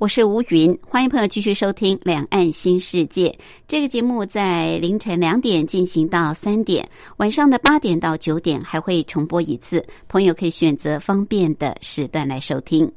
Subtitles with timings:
[0.00, 3.28] 我是吴云，欢迎朋友继续收听《两岸新世界》
[3.68, 12.90] 这个节目，在凌晨两点进行到三点，晚上的八点到九点还会重播一次，朋友可以选择方便的时段来收听。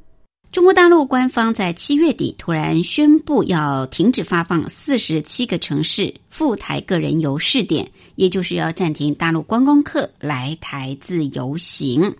[0.50, 12.10] 中国大陆官方在七月底突然宣布要停止发放四十七个城市赴台个人游试点，也就是要暂停大陆观光客来台自由行。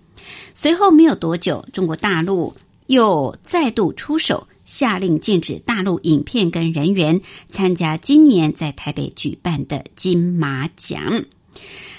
[0.53, 2.55] 随后没有多久，中国大陆
[2.89, 4.47] 又再度出手。
[4.75, 11.25] 下令禁止大陆影片跟人员参加今年在台北举办的金马奖。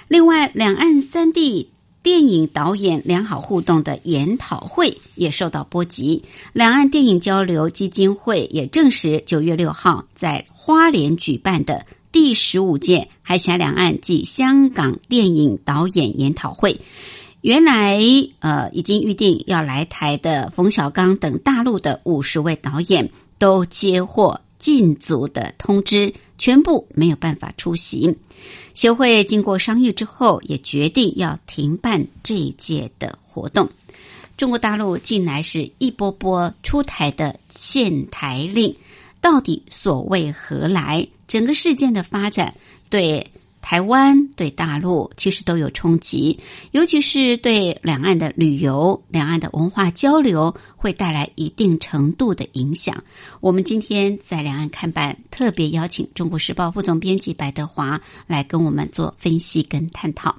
[0.09, 1.69] 另外，两岸三地
[2.03, 6.25] 电影导演良好互动的研讨会也受到波及。
[6.51, 16.81] 两岸电影交流基金会也证实，九月六号在花莲举办的第十五届海峡两岸及香港电影导演研讨会。
[17.45, 18.01] 原来，
[18.39, 28.17] 呃，已经预定要来台的冯小刚等大陆的五十位导演都接获禁足的通知，全部没有办法出席。
[28.73, 33.69] 协会经过商议之后，也决定要停办这一届的活动。
[34.37, 38.75] 中国大陆近来是一波波出台的限台令，
[39.21, 41.07] 到底所谓何来？
[41.27, 42.55] 整个事件的发展
[42.89, 43.29] 对。
[43.65, 53.03] 台湾对大陆其实都有冲击，尤其是对两岸的旅游、两岸的文化交流会带来一定程度的影响。
[53.41, 60.35] 我们今天在两岸看办特别邀请《中国时报》副总编辑白德华来跟我们做分析跟探讨。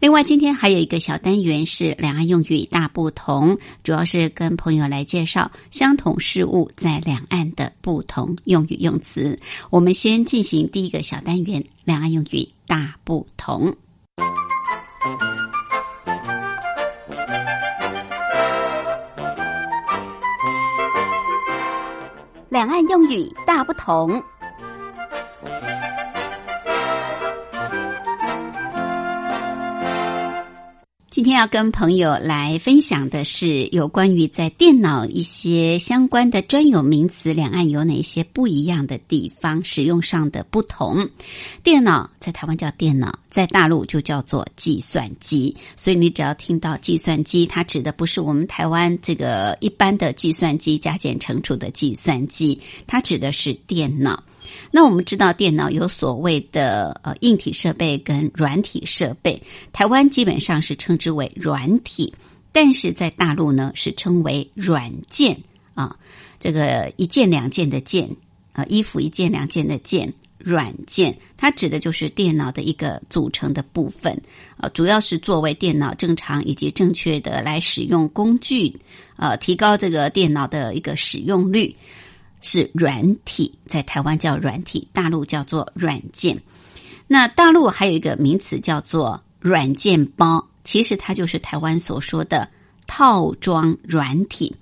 [0.00, 9.38] 另外，今天还有一个小单元是两岸用语大不同，主要是跟朋友来介绍相同事物在两岸的不同用语用词。
[9.70, 13.74] 我们先进行第一个小单元：两岸用语大不同。
[22.48, 24.22] 两岸用语大不同。
[31.14, 41.08] 今天要跟朋友来分享的是有关于在电脑一些相关的专有名词，两岸有哪些不一样的地方，使用上的不同。
[41.62, 45.56] 电脑在台湾叫电脑，在大陆就叫做计算机。
[45.76, 54.20] 所以你只要听到计算机，它指的不是我们台湾这个一般的计算机加减乘除的计算机，它指的是电脑。
[54.70, 59.42] 那我们知道，电脑有所谓的呃硬体设备跟软体设备。
[59.72, 62.12] 台湾基本上是称之为软体，
[62.52, 65.40] 但是在大陆呢是称为软件
[65.74, 65.96] 啊。
[66.40, 68.10] 这个一件两件的件
[68.52, 74.20] 啊，衣服一件两件的件，软件它指的就是电脑的一个组成的部分
[74.56, 78.78] 啊，主要是作为电脑正常以及正确的来使用工具，
[79.16, 81.74] 呃，提高这个电脑的一个使用率。
[82.44, 86.38] 是软体，在台湾叫软体，大陆叫做软件。
[87.06, 92.46] 那大陆还有一个名词叫做软件包，其实它就是台湾所说的
[92.86, 94.54] 套装软体，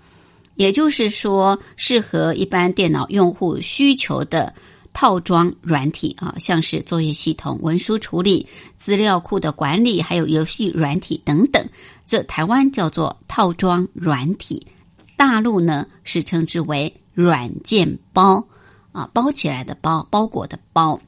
[0.54, 4.54] 也就是说适合一般电脑用户需求的
[4.93, 11.69] 套装软体啊，像是作业系统、文书处理、资料库的管理，还有游戏软体等等。
[12.06, 14.64] 这台湾叫做套装软体，
[15.16, 16.94] 大陆呢是称之为。
[17.14, 18.46] 软件包
[18.92, 21.00] 啊，包起来的包，包裹的包。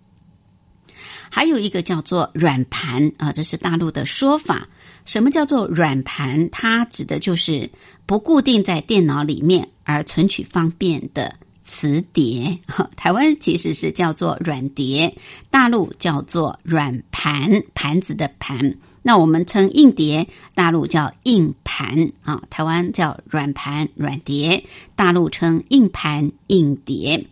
[1.31, 4.69] 还有一个叫做软盘啊，这是大陆的说法。
[5.05, 6.49] 什么叫做软盘？
[6.51, 7.69] 它指的就是
[8.07, 11.35] 不固定在电脑里面而存取方便的
[11.65, 12.59] 磁碟。
[12.97, 15.15] 台湾其实是叫做软碟，
[15.51, 18.77] 大陆叫做软盘，盘子的盘。
[19.07, 24.65] 那我们称硬碟，大陆叫硬盘啊，台湾叫软盘、软碟，
[24.97, 27.27] 大陆称硬盘、硬碟。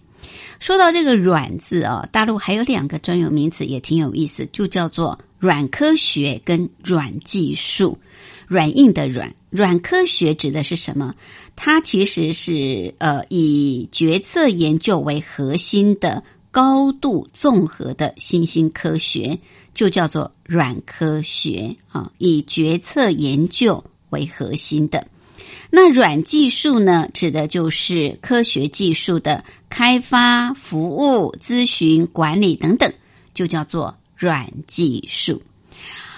[0.60, 7.98] 说到这个“软”字啊，大陆还有两个专有名词也挺有意思，就叫做软科学跟软技术。
[8.46, 11.14] 软硬的软，软科学指的是什么？
[11.56, 19.38] 它其实是呃以决策研究为核心的高度综合的新兴科学，
[19.74, 25.06] 就叫做软科学啊，以决策研究为核心的。
[25.70, 32.92] 那软技术呢，指的就是科学技术的开发、服务、咨询、管理等等，
[33.32, 35.42] 就叫做软技术。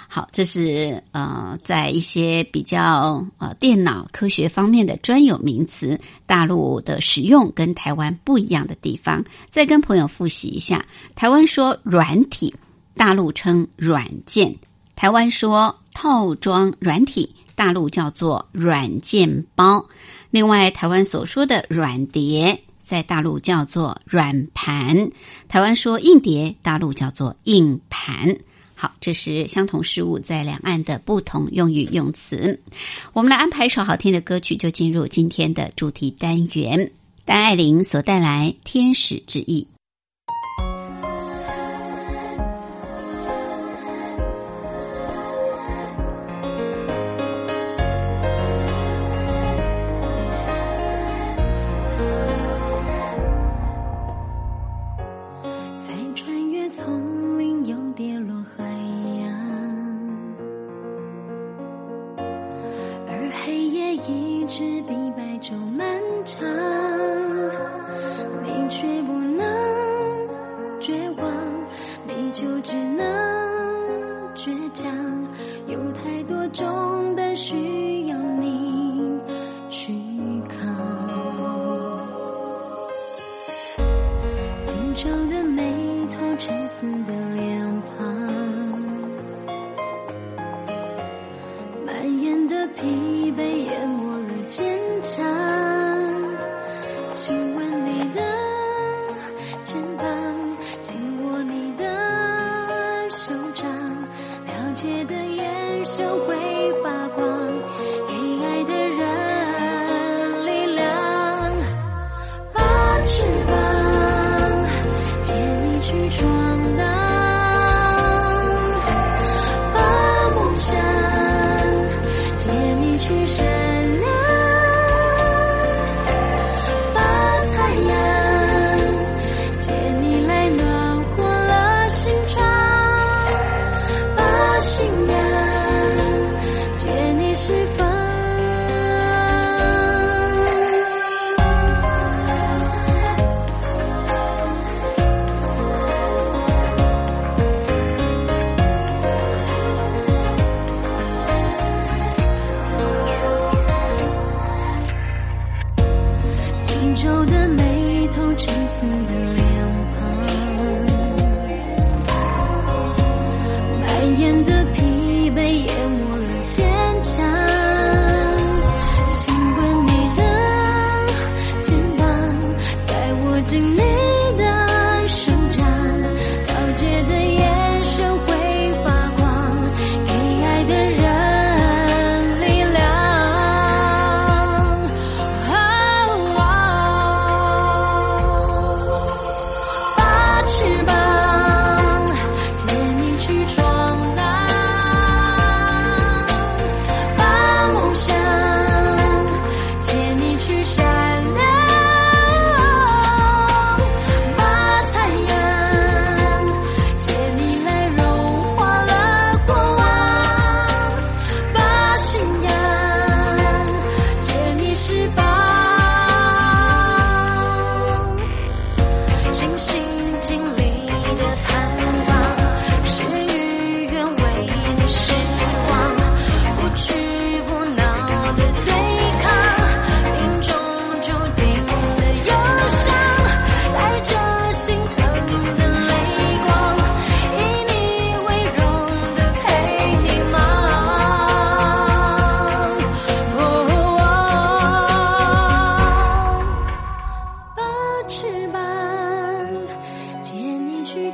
[0.09, 9.25] 好，这是呃，在一些比较呃电脑科学方面的专有名词，大陆的使用跟台湾不一样的地方。
[9.51, 10.85] 再跟朋友复习一下，
[11.17, 12.55] 台湾说软体，
[12.96, 14.55] 大陆称软件；
[14.96, 19.87] 台湾说套装软体，大陆叫做软件包。
[20.31, 25.11] 另外，台湾所说的软碟，在大陆叫做软盘；
[25.49, 28.37] 台湾说硬碟，大陆叫做硬盘。
[28.75, 32.61] 好，这是相同事物在两岸的不同用语用词。
[33.12, 36.91] 我们来安排一首好听的歌曲，就进入今天的主题单元。
[37.25, 39.67] 戴爱玲所带来《天使之翼》。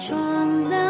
[0.00, 0.89] 撞了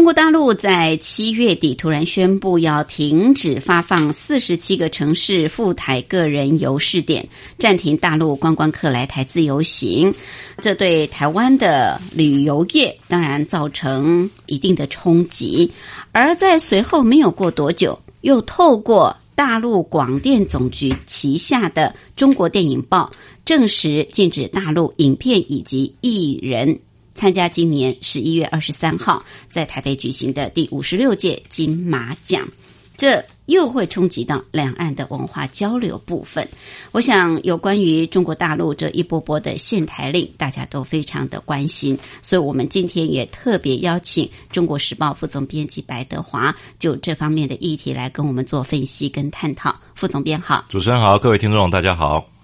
[0.00, 7.28] 中国大陆在七月底突然宣布要停止发放四十七个城市赴台个人游试点，
[7.58, 10.14] 暂停大陆观光客来台自由行，
[10.62, 15.70] 这对台湾的旅游业当然造成一定的冲击。
[16.12, 23.12] 而在随后没有过多久，又透过大陆广电总局旗下的中国电影报
[23.44, 26.80] 证实禁止大陆影片以及艺人。
[27.14, 32.48] 参加今年十一月二十三号在台北举行的第五十六届金马奖，
[32.96, 36.48] 这又会冲击到两岸的文化交流部分。
[36.92, 49.74] 我想有关于中国大陆这一波波的限台令，大家都非常的关心，所以我们今天也特别邀请《中国时报》副总编辑白德华就这方面的议题来跟我们做分析跟探讨。
[49.94, 52.39] 副总编好，主持人好，各位听众大家好。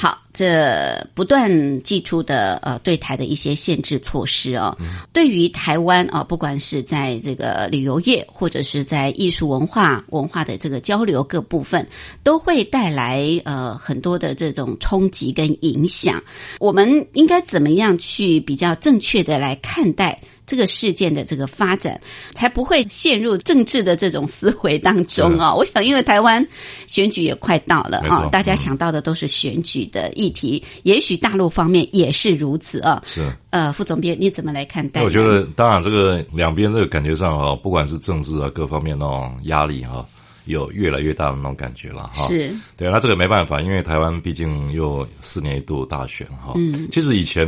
[0.00, 4.78] 好，这不断寄出的呃对台的一些限制措施哦，
[5.12, 11.84] 对于台湾啊、不管是在这个旅游业或者是在艺术文化文化的这个交流各部分，
[12.22, 16.22] 都会带来呃很多的这种冲击跟影响。
[16.60, 20.20] 我们应该怎么样去比较正确的来看待？
[20.48, 22.00] 这个事件的这个发展，
[22.34, 26.44] 才不会陷入政治的这种思维当中啊、我想，因为台湾
[26.88, 33.02] 选举也快到了啊、大家想到的都是选举的议题，也许大陆方面也是如此啊。
[33.06, 35.02] 是，呃，副总编，你怎么来看待？
[35.02, 40.06] 我觉得当然这个两边这个感觉上啊，不管是政治啊各方面那种压力哈，
[40.46, 42.26] 有越来越大的那种感觉了哈。
[42.28, 46.54] 是对，那这个没办法，因为台湾毕竟又四年一度大选哈。
[46.56, 47.46] 嗯，其实以前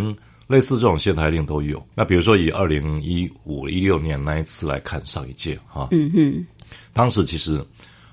[0.51, 1.81] 类似这种限台令都有。
[1.95, 6.47] 那比如说以二零一五一六年那一次来看，上一届哈，嗯哼，
[6.93, 7.65] 当时其实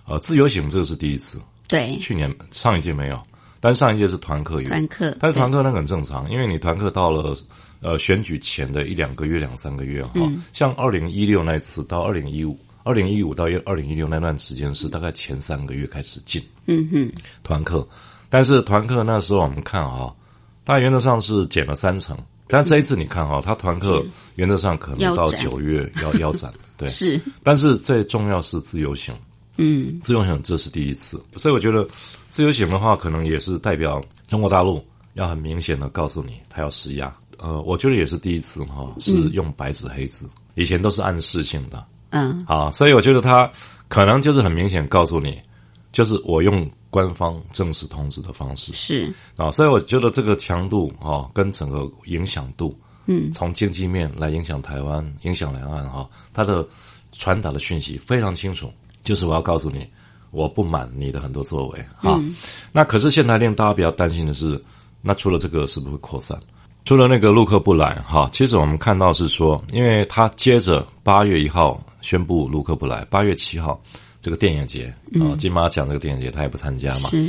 [0.06, 3.20] 呃自由行这个是第一次，对，去年上一届没有，
[3.60, 4.70] 但上一届是团客有。
[4.70, 7.36] 团客，但是团对客那个很正常，因为你团客到了
[7.82, 10.44] 呃选举前的一两个月、两三个月哈，嗯。
[10.54, 12.58] 像二零一六那一次到二零一五。
[12.84, 17.12] 二零一五到二零一六那段时间是大概前三个月开始进嗯哼，
[17.44, 17.86] 团客，
[18.30, 20.27] 但是团客那时候我们看哈，大
[20.74, 24.06] 概原则上是减了三成，但这一次你看哈，它团客
[24.36, 29.16] 原则上可能到九月要腰斩， 对，是，但是最重要是自由行，
[29.58, 30.00] 嗯。
[30.02, 31.88] 自由行这是第一次，所以我觉得
[32.30, 37.16] 自由行的话，可能也是代表中国大陆要很明显的告诉你，他要施压。
[37.40, 41.86] 呃，我觉得也是第一次哈，是用白纸黑字，以前都是暗示性的。
[42.10, 42.44] 嗯。
[42.48, 43.50] 啊，所以我觉得他
[43.88, 45.40] 可能就是很明显告诉你，
[45.92, 56.66] 就是我用官方正式通知的方式是，啊，所以我觉得这个强度啊，跟整个影响度，嗯从经济面来影响台湾、影响两岸哈，它的
[57.12, 58.72] 传达的讯息非常清楚，
[59.04, 59.88] 就是我要告诉你，
[60.32, 62.18] 我不满你的很多作为哈。
[62.22, 62.36] 嗯
[62.72, 64.64] 那可是现在令，大家比较担心的是，
[65.02, 66.40] 那除了这个是不是会扩散？
[66.86, 73.78] 除了那个陆克不来哈，其实我们看到是说，因为他接着八月一号宣布陆克不来，八月七号
[74.22, 77.10] 这个电影节啊，金马奖这个电影节他也不参加嘛。
[77.10, 77.28] 是，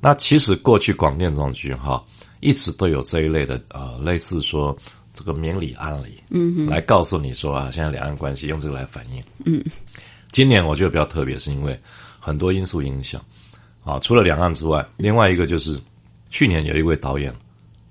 [0.00, 2.02] 那其实过去广电总局哈
[2.40, 4.76] 一直都有这一类的呃类似说
[5.12, 9.22] 这个明里暗里，嗯哼，来告诉你说啊，现在两岸关系用这个来反映。
[9.44, 9.62] 嗯，
[10.32, 11.78] 今年我觉得比较特别，是因为
[12.18, 13.20] 很多因素影响。
[13.82, 15.78] 啊，除了两岸之外，另外一个就是
[16.28, 17.34] 去年有一位导演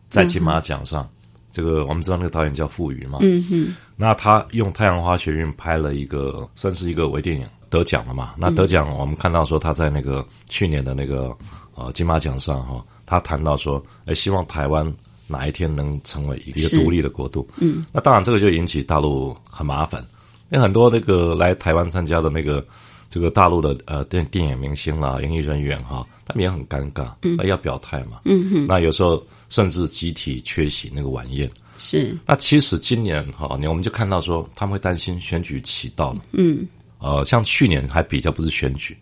[0.07, 1.09] 在金马奖上，
[1.51, 8.33] 这个我们知道那个导演叫傅余嘛，嗯哼，那他用太阳花学运拍了一个算是一个微电影得奖了嘛？
[8.37, 11.35] 那得奖我们看到说他在那个去年的那个
[11.75, 14.91] 呃金马奖上哈、他谈到说，哎，希望台湾
[15.27, 17.47] 哪一天能成为一个独立的国度。
[17.59, 20.01] 嗯，那当然这个就引起大陆很麻烦，
[20.49, 22.65] 因为很多那个来台湾参加的那个
[23.09, 31.49] 这个大陆的呃电电影明星啦、演艺人员哈，他们也很尴尬，那要表态嘛，嗯哼，那有时候甚至集体缺席那个晚宴。
[31.81, 36.67] 是，那其实今年哈，你我们就看到说他们会担心选举起到了，嗯
[36.99, 38.97] 呃，像去年还比较不是选举，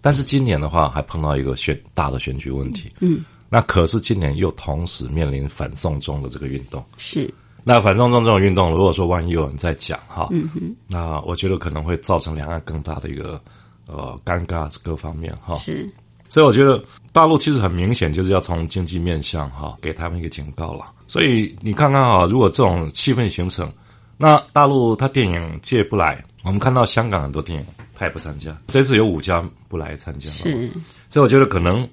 [0.00, 6.84] 但是今年的话还碰到一个选大的选举问题，嗯，那可是今年又同时面临反送中的这个运动。
[6.98, 7.32] 是，
[7.64, 13.40] 那反送中这种运动，如果说万一有人在讲哈，嗯哼，那我觉得可能会造成两岸更大的一个
[13.86, 15.54] 呃尴尬各方面哈。
[15.54, 15.90] 是，
[16.28, 20.92] 所以我觉得大陆其实很明显就是要从经济面向哈给他们一个警告了。
[21.06, 23.72] 所以你看看啊，如果这种气氛形成，
[24.18, 30.70] 那大陆他电影界不来，我们看到香港很多电影他也不参加，这次有五家不来参加了，是，
[31.08, 31.88] 所以我觉得可能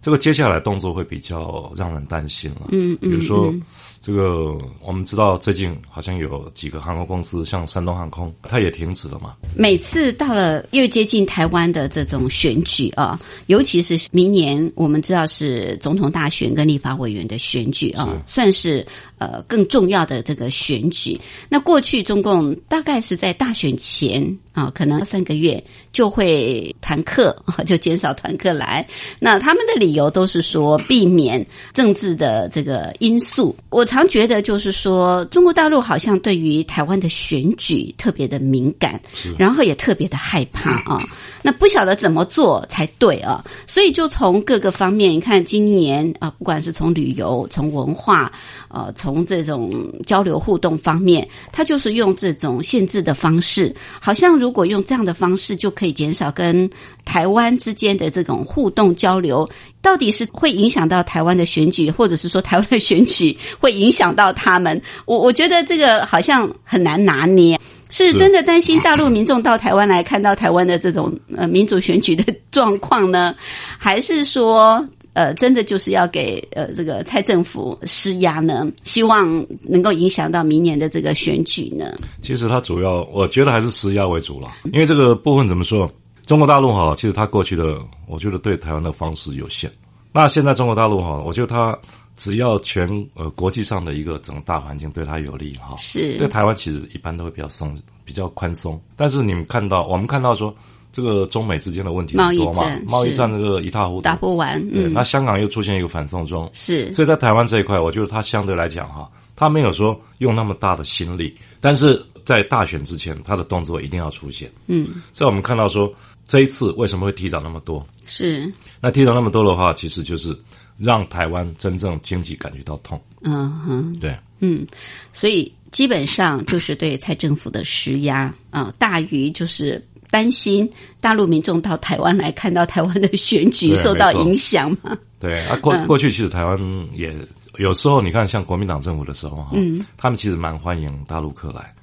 [0.00, 2.68] 这个接下来动作会比较让人担心了。
[2.70, 3.62] 嗯嗯，比如说嗯
[4.10, 9.36] 这个，我们知道最近好像有几个航空公司，像山东航空，它也停止了嘛。
[9.54, 18.84] 每次到了越接近台湾的这种选举啊，尤其是明年，我们知道是总统大选跟立法委员的选举啊，算是
[19.18, 21.20] 呃更重要的这个选举。
[21.48, 25.62] 那过去中共大概是在大选前啊，可能三个月
[25.92, 28.84] 就会团客啊， 就减少团客来。
[29.20, 33.54] 那他们的理由都是说避免政治的这个因素。
[33.68, 39.00] 我常觉得就是说，中国大陆好像对于台湾的选举特别的敏感，
[39.38, 41.02] 然后也特别的害怕啊。
[41.42, 48.30] 那不晓得怎么做才对啊，所以就从各个方面，你看今年啊，不管是从旅游、从文化、
[48.68, 49.72] 呃，从这种
[50.04, 56.68] 交流互动方面，他就是用这种限制的方式，好像如果用这样的方式，就可以减少跟
[57.06, 59.48] 台湾之间的这种互动交流。
[59.82, 64.80] 到底是会影响到台湾的选举，或者是说台湾的选举会影响到他们？
[65.06, 67.58] 我我觉得这个好像很难拿捏。
[67.92, 73.34] 是真的担心大陆民众到台湾来看到台湾的这种呃民主选举的状况呢，
[73.78, 78.70] 还是说呃真的就是要给呃这个蔡政府施压呢？
[78.84, 81.98] 希望能够影响到明年的这个选举呢？
[82.22, 85.90] 其实它主要，我觉得还是施压为主了，因为这个部分怎么说？
[86.30, 89.68] 中国大陆哈，其实它过去的，我觉得对台湾的方式有限。
[90.12, 91.76] 那现在中国大陆哈，我觉得它
[92.14, 98.80] 只要全呃国际上的一个整个大环境对它有利哈，是对台湾其实一般都会比较松，比较宽松。
[98.94, 100.54] 但是你们看到，我们看到说
[100.92, 104.14] 这个中美之间的问题很多嘛贸易战，贸易战这个一塌糊涂打。
[104.14, 114.48] 不完，对，嗯那，香港又出现一个反送中，是所以在台湾这一块，我觉得它相对来讲哈，它没有说用那么大的心力，但是在大选之前，它的动作一定要出现。
[114.66, 115.90] 嗯所以我们看到说，
[116.30, 117.84] 这一次为什么会提早那么多？
[118.06, 118.48] 是
[118.80, 120.38] 那提早那么多的话，其实就是
[120.78, 123.02] 让台湾真正经济感觉到痛。
[123.22, 123.92] 嗯哼。
[123.94, 124.64] 对，嗯，
[125.12, 134.96] 所以基本上就是对蔡政府的施压啊、大于就是担心大陆民众到台湾来看到台湾的选举受到影响嘛。
[135.18, 136.56] 对啊，过嗯过去其实台湾
[136.94, 137.12] 也
[137.58, 141.74] 有时候，你看像国民党政府的时候哈，嗯，他们其实蛮欢迎大陆客来。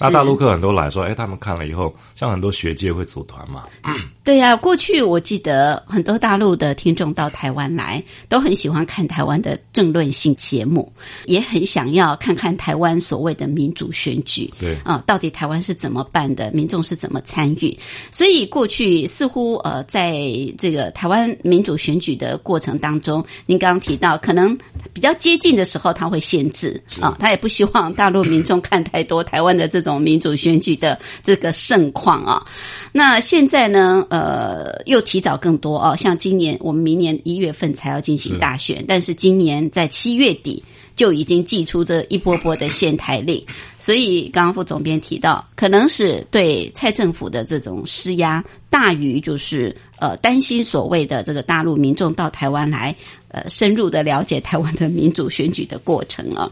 [0.00, 3.64] 那大陆客很多来说，哎，他们看了以后，像很多学界会组团嘛，
[4.24, 10.90] 对呀、过去我记得很多大陆的听众到台湾来，都很喜欢看台湾的政论性节目，
[11.26, 14.52] 也很想要看看台湾所谓的民主选举。
[14.58, 16.50] 对啊、到底台湾是怎么办的？
[16.52, 17.78] 民众是怎么参与？
[18.10, 20.22] 所以过去似乎呃，在
[20.58, 24.56] 这个台湾民主选举的过程当中，您刚刚提到，可能
[24.92, 32.44] 比较接近的时候，他会限制啊、他也不希望大陆民众看太多台湾的这种民主选举的这个盛况啊。
[32.90, 40.64] 那现在呢，呃，又提早更多哦，像今年我们明年一月份才要进行大选，但是今年在七月底。
[40.96, 43.44] 就已经寄出这一波波的限台令，
[43.80, 48.40] 所以刚刚副总编提到，可能是对蔡政府的这种施压
[48.74, 52.92] 大于就是呃担心所谓的这个大陆民众到台湾来
[53.28, 56.50] 呃深入的了解台湾的民主选举的过程啊。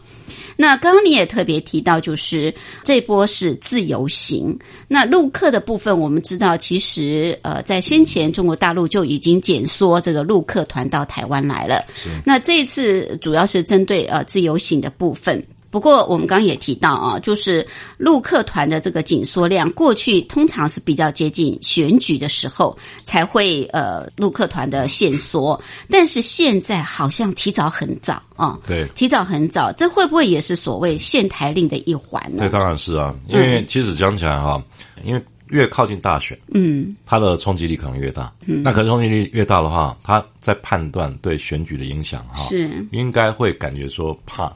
[0.55, 4.57] 那刚刚你也特别提到，就是这波是自由行。
[4.87, 11.83] 那陆客的部分，我们知道，其实呃，在先前中国大陆就已经减缩这个陆客团到台湾来了。
[12.23, 15.45] 那这一次主要是针对呃自由行的部分。
[15.73, 17.65] 不过我们刚刚也提到啊，就是
[17.97, 25.59] 陆客团的这个紧缩量，过去通常是比较接近选举的时候才会呃陆客团的限缩，
[25.89, 32.37] 但是现在好像提早很早啊，对，提早很早，这会不会也是所谓限台令的一环呢？
[32.41, 32.49] 这？
[32.49, 34.63] 当然是啊，因为其实讲起来哈，
[35.03, 36.95] 因为越靠近大选，嗯。
[37.05, 38.31] 它的冲击力可能越大。
[38.45, 38.61] 嗯。
[38.63, 42.69] 那可能冲击力越大的话，他在判断对选举的影响哈，是。
[42.91, 44.51] 应该会感觉说怕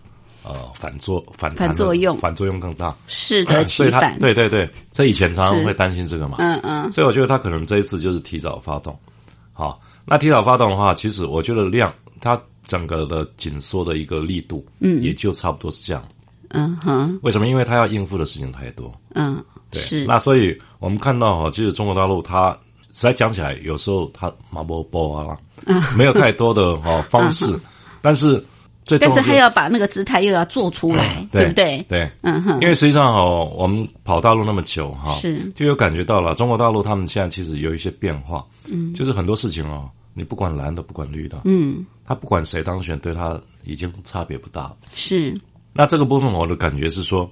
[0.48, 2.16] 呃反作反反作用。
[2.18, 4.20] 反作用更大，适得所以他其反。
[4.20, 8.98] 对对对，这以前常常会担心这个嘛，嗯嗯，所以我觉得他可能这一次就是提早发动，
[9.54, 16.04] 好，那提早发动的话，其实我觉得量它整个的紧缩的一个力度，嗯，也就差不多是这样。
[16.50, 17.48] 嗯哼，为什么？
[17.48, 19.82] 因为他要应付的事情太多，嗯，对。
[19.82, 20.06] 是。
[20.06, 22.52] 那所以我们看到哈，其实中国大陆它
[22.94, 25.38] 实在讲起来，有时候它马波波啊，
[25.98, 27.60] 没有太多的哦方式，
[28.02, 28.42] 但是
[29.00, 31.86] 但是他要把那个姿态又要做出来，嗯对不对？
[31.90, 35.38] 对，嗯哼，因为实际上哦，我们跑大陆那么久哈，是。
[35.54, 44.74] 就有感觉到了，中国大陆他们现在其实有一些变化，嗯，就是很多事情哦，你不管蓝的，不管绿的，嗯，他不管谁当选，对他已经差别不大。
[44.92, 45.36] 是。
[45.74, 47.30] 那这个部分我的感觉是说，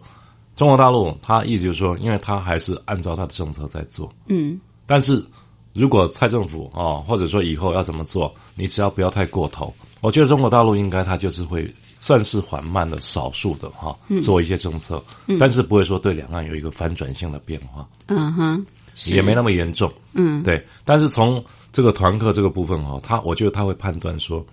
[0.56, 4.60] 中国大陆他意思就是说，因为他还是按照他的政策在做，嗯。
[4.86, 5.26] 但是
[5.74, 9.74] 如果蔡政府哦，或者说以后要怎么做，你只要不要太过头，
[10.06, 11.68] 我觉得中国大陆应该它就是会
[12.00, 15.04] 算是缓慢的、少数的哈、做一些政策，
[15.40, 18.66] 但是不会说对两岸有一个反转性的变化，嗯哼，
[19.06, 19.92] 也没那么严重。
[20.14, 24.46] 嗯对，但是从这个团客这个部分哈、他我觉得他会判断说，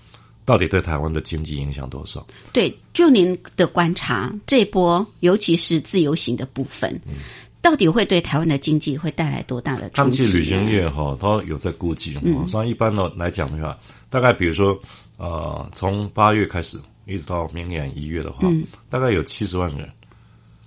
[0.46, 2.26] 到底对台湾的经济影响多少。
[2.52, 6.98] 对，就您的观察，这一波尤其是自由行的部分，
[7.60, 9.92] 到底会对台湾的经济会带来多大的冲击？
[9.92, 14.76] 啊他们去旅行业哈，他有在估计哈，嗯像一般的来讲的话，大概比如说
[15.16, 18.64] 呃，从八月开始一直到明年一月的话，嗯。
[18.88, 19.88] 大概有七十万人，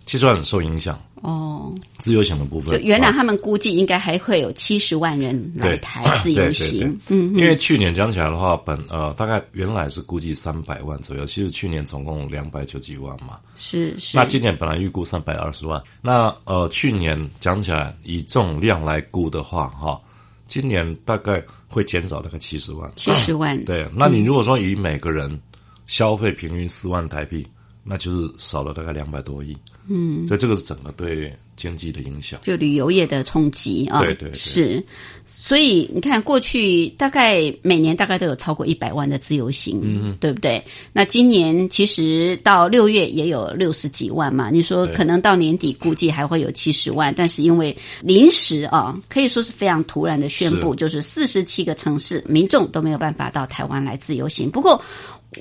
[0.05, 0.99] 七十万人受影响。
[1.21, 13.39] 哦，自由行的部分，就原来啊他们估计应该还会有七十万人来台自由行，嗯因为去年讲起来的话，本呃大概原来是估计三百万左右，其实去年总共两百九几万嘛。
[13.55, 19.99] 是是，那今年本来预估三百二十万，那呃去年讲起来以这种量来估的话，哈，
[20.47, 22.91] 今年大概会减少大概七十万。
[22.95, 25.39] 七十万，对，那你如果说以每个人
[25.87, 27.45] 消费平均四万台币，
[27.87, 29.55] 那就是少了大概两百多亿。
[29.87, 32.39] 嗯，所以这个是整个对经济的影响。
[32.41, 34.83] 就旅游业的冲击啊，对对对是，
[35.27, 40.59] 所以你看，过去大概每年大概都有超过一百万的自由行，嗯，对不对？
[40.91, 54.49] 那今年其实到六月也有六十几万嘛，你说可能到年底估计还会有七十万，但是因为临时啊，可以说是非常突然的宣布，是就是四十七个城市民众都没有办法到台湾来自由行。
[54.49, 54.83] 不过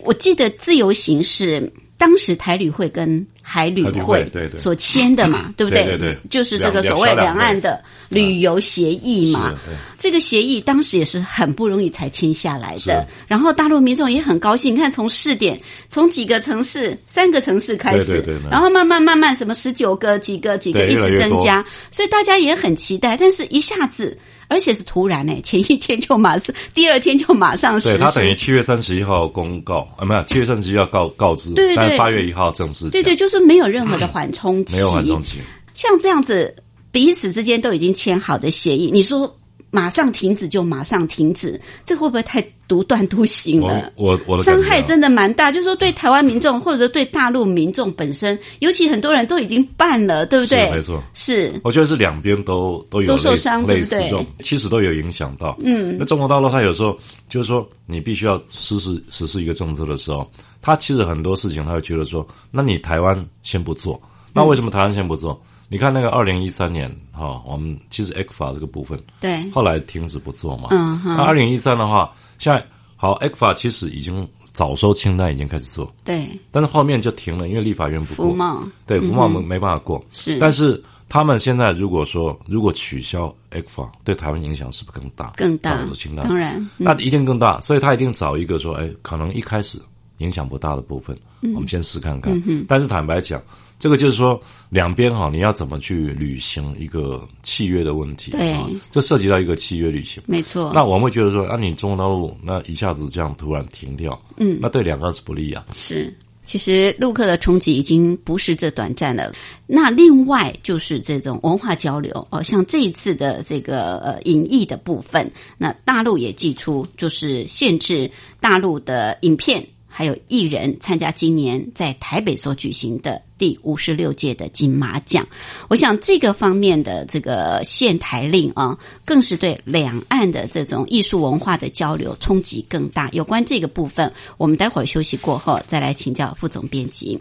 [0.02, 1.72] 我记得自由行是。
[2.04, 5.86] 当时台旅会跟海旅会所签的嘛，对不对？
[5.86, 9.54] 对对就是这个所谓两岸的旅游协议嘛。
[9.98, 14.74] 这个协议当时也是很不容易才签下来的，然后大陆民众也很高兴。
[14.74, 23.16] 你看，从试点，从几个城市、三个城市开始，然后慢慢慢慢，什么十九个、几个、几个一直增加，所以大家也很期待。
[23.16, 24.14] 但是一下子，
[24.54, 28.36] 而且是突然呢， 前一天就马上，第二天就马上实对他等于施。
[28.36, 35.38] 七月三十一号公告啊，没有七月三十一号告告知，对对但八月一号正式讲对对，就是没有任何的缓冲期，没有缓冲期。
[35.74, 36.54] 像这样子，
[36.92, 39.36] 彼此之间都已经签好的协议，你说
[39.74, 43.92] 马上停止就马上停止，这会不会太独断独行了？
[43.96, 50.70] 我我的伤害真的蛮大，就是说对台湾民众或者说对大陆民众本身，尤其很多人都已经办了，对不对？
[50.70, 55.58] 没错是我觉得是两边都都有都受伤对不对类似这种，其实都有影响到。
[55.60, 56.96] 嗯，那中国大陆它有时候
[57.28, 60.30] 就是说，你必须要实施实施一个政策的时候，
[60.62, 64.00] 它其实很多事情他会觉得说，那你台湾先不做，
[64.32, 65.42] 那为什么台湾先不做？
[65.68, 70.68] 你看那个二零一三年哈、我们其实 e c f a 这个部分对，后来停止不做嘛。
[70.70, 72.64] 嗯哼那二零一三的话，现在
[72.96, 78.26] 好 e c f a 其实已经早收清单已经开始做，对，但是后面就停了，因为立法院不过。
[78.28, 80.04] 服贸对，福茂没没办法过。
[80.12, 85.32] 是但是他们现在如果说如果取消 e c f a 对台湾影响是不是更大？
[85.36, 89.80] 更大早的清，单当然，嗯那一定更大，所以他一定找一个说，哎，可能一开始
[90.18, 92.32] 影响不大的部分，嗯我们先试看看。
[92.46, 93.42] 嗯但是坦白讲，
[93.78, 98.30] 这个就是说两边哈，你要怎么去履行一个契约的问题？
[98.30, 100.22] 对啊，这涉及到一个契约履行。
[100.26, 100.72] 没错。
[100.74, 105.66] 那我们会觉得说，啊，你中国大陆那一下子这样突然停掉，嗯那对两个是不利啊。
[105.72, 109.34] 是，其实陆客的冲击已经不是这短暂了。
[109.66, 118.10] 那另外就是这种文化交流哦，像这一次的这个呃影艺的部分，那大陆也寄出就是限制
[118.40, 119.66] 大陆的影片。
[119.96, 125.24] 还有艺人参加今年在台北所举行的第五十六届的金马奖，
[125.68, 133.08] 我想这个方面的这个限台令啊，更是对两岸的这种艺术文化的交流冲击更大。
[133.12, 137.20] 有关这个部分，我们待会儿休息过后再来请教副总编辑。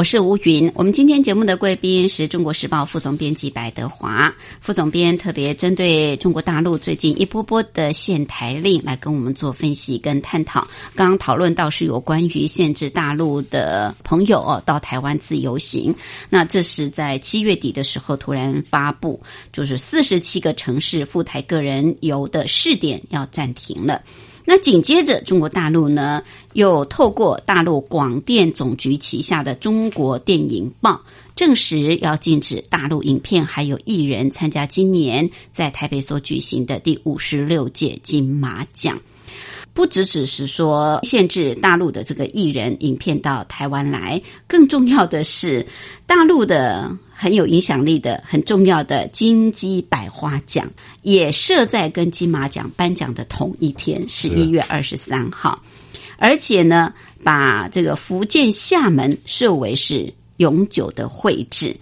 [0.00, 10.66] 我是吴云，我们今天节目的贵宾是中国时报副总编辑白德华副总编，特别针对中国大陆最近一波波的限台令来跟我们做分析跟探讨。
[10.94, 15.94] 刚刚讨论到是有关于限制大陆的朋友到台湾自由行，
[16.30, 19.20] 那这是在七月底的时候突然发布，
[19.52, 24.02] 就是四十七个城市赴台个人游的试点要暂停了。
[24.44, 26.22] 那紧接着，中国大陆呢
[26.52, 31.02] 又透过大陆广电总局旗下的中国电影报
[31.36, 39.00] 证实，要禁止大陆影片还有艺人参加今年在台北所举行的第五十六届金马奖。
[39.72, 45.64] 不只只是说限制大陆的这个艺人影片到台湾来，更重要的是
[46.06, 50.68] 大陆的很有影响力的、很重要的金鸡百花奖
[51.02, 55.62] 也设在跟金马奖颁奖的同一天，十一月二十三号，
[56.18, 61.74] 而且呢，把这个福建厦门设为是永久的会址，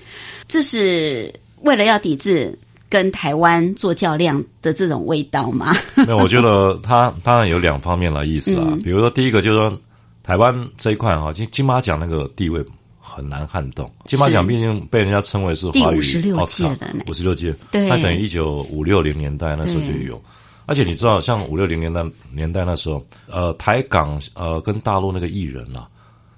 [0.46, 2.56] 这是为了要抵制。
[2.88, 5.76] 跟台湾做较量的这种味道吗？
[5.94, 8.64] 那我觉得它当然有两方面的意思啊。
[8.66, 9.78] 嗯比如说，第一个就是说，
[10.22, 12.64] 台湾这一块哈，金金马奖那个地位
[13.00, 13.90] 很难撼动。
[14.04, 20.20] 金马奖毕竟被人家称为是第华语56奥斯卡届的五十六届，对它等于一九五六零年代那时候就有。
[20.66, 25.88] 而且你知道，像五六零年代年代那时候，呃，台港呃跟大陆那个艺人啊，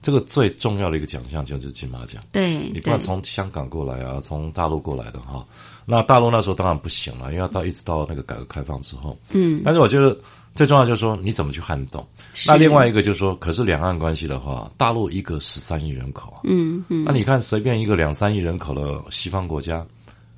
[0.03, 2.23] 这个最重要的一个奖项就是金马奖。
[2.33, 5.47] 对，你不管从香港过来啊，从大陆过来的哈，
[5.85, 9.19] 那大陆那时候当然不行了，因为要到一直到那个改革开放之后。
[9.33, 10.17] 嗯，但是我觉得
[10.55, 12.07] 最重要就是说你怎么去撼动。
[12.47, 19.87] 那另外一个就是说，可是两岸关系的话，大陆一个十三亿人口啊，嗯嗯，那你看随便一个两三亿人口的西方国家，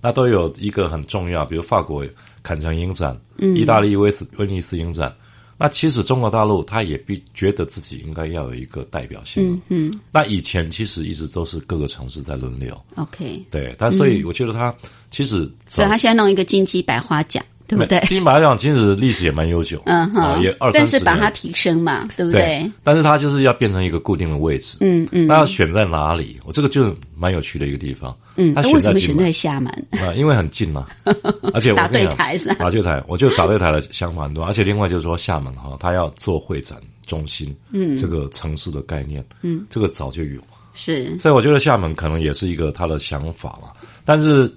[0.01, 2.05] 那都有一个很重要，比如法国
[2.43, 5.15] 坎城影展，嗯意大利威斯威尼斯影展。
[5.63, 9.53] 那其实中国大陆他也必觉得自己应该要有一个代表性。
[9.53, 13.73] 嗯嗯那以前其实一直都是各个城市在轮流，，OK，对。
[13.79, 14.75] 但所以我觉得他
[15.13, 17.45] 其实嗯所以他现在弄一个金鸡百花奖，
[17.77, 18.01] 对不对？
[18.07, 21.05] 金马奖其实历史也蛮悠久，嗯啊，哼，也二但是三十年。
[21.05, 24.77] 把它提升嘛，对不对，但是它就是要变成一个固定的位置。
[24.81, 26.39] 嗯嗯那要选在哪里？
[26.45, 28.15] 我这个就蛮有趣的一个地方。
[28.37, 29.71] 嗯，他那为什么选选在厦门？
[29.93, 30.87] 啊，因为很近嘛，
[31.55, 40.41] 而且我打对台是打对台，我觉得打对台的想法很多，而且另外就是说厦门哈，它要做会展中心，嗯这个城市的概念，嗯，这个早就有，
[40.75, 43.73] 是，所以我觉得厦门可能也是一个他的想法了。
[44.05, 44.53] 但是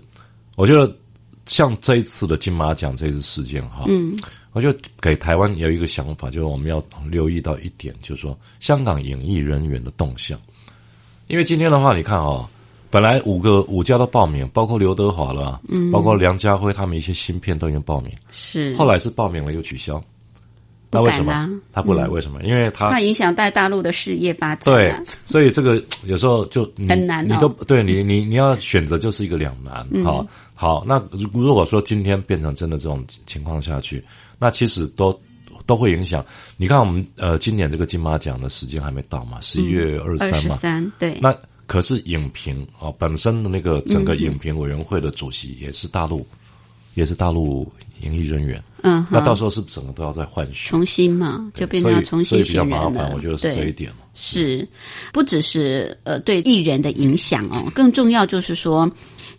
[0.56, 0.90] 我觉得
[1.46, 4.14] 像这一次的金马奖这次事件哈，嗯
[4.52, 10.40] 我就给台湾有一个想法，就是我们要留意到一点，就是说香港演艺人员的动向。
[11.28, 12.48] 因为今天的话，你看哦，
[12.90, 20.02] 本来五个五家都报名，包括刘德华了，嗯，包括梁家辉他们一些新片都已经报名，是，后来是报名了又取消。
[20.92, 22.08] 那为什么他不来？
[22.08, 22.42] 为什么？
[22.44, 29.86] 因为他怕影响在大陆的事业发展对啊。，所以这个有时候就很难哦你都对你你你要选择就是一个两难。
[29.92, 34.04] 嗯好，好，那如如果说今天变成真的这种情况下去，
[34.40, 35.20] 那其实都
[35.66, 36.26] 都会影响。
[36.56, 46.26] 你看我们呃今年这个金马奖的时间还没到嘛，十一月二十二十三嘛，三，对，那可是影评啊、本身的那个整个影评委员会的主席也是大陆，
[46.96, 48.62] 也是大陆影艺人员。
[48.82, 50.70] 嗯，那到时候是不是整个都要再换血？
[50.70, 52.90] 重新嘛，就变成要重新所以比较麻。
[52.90, 53.92] 烦，我觉得是这一点。
[54.14, 54.68] 是，
[55.14, 58.90] 不只是呃对艺人的影响哦，更重要就是说，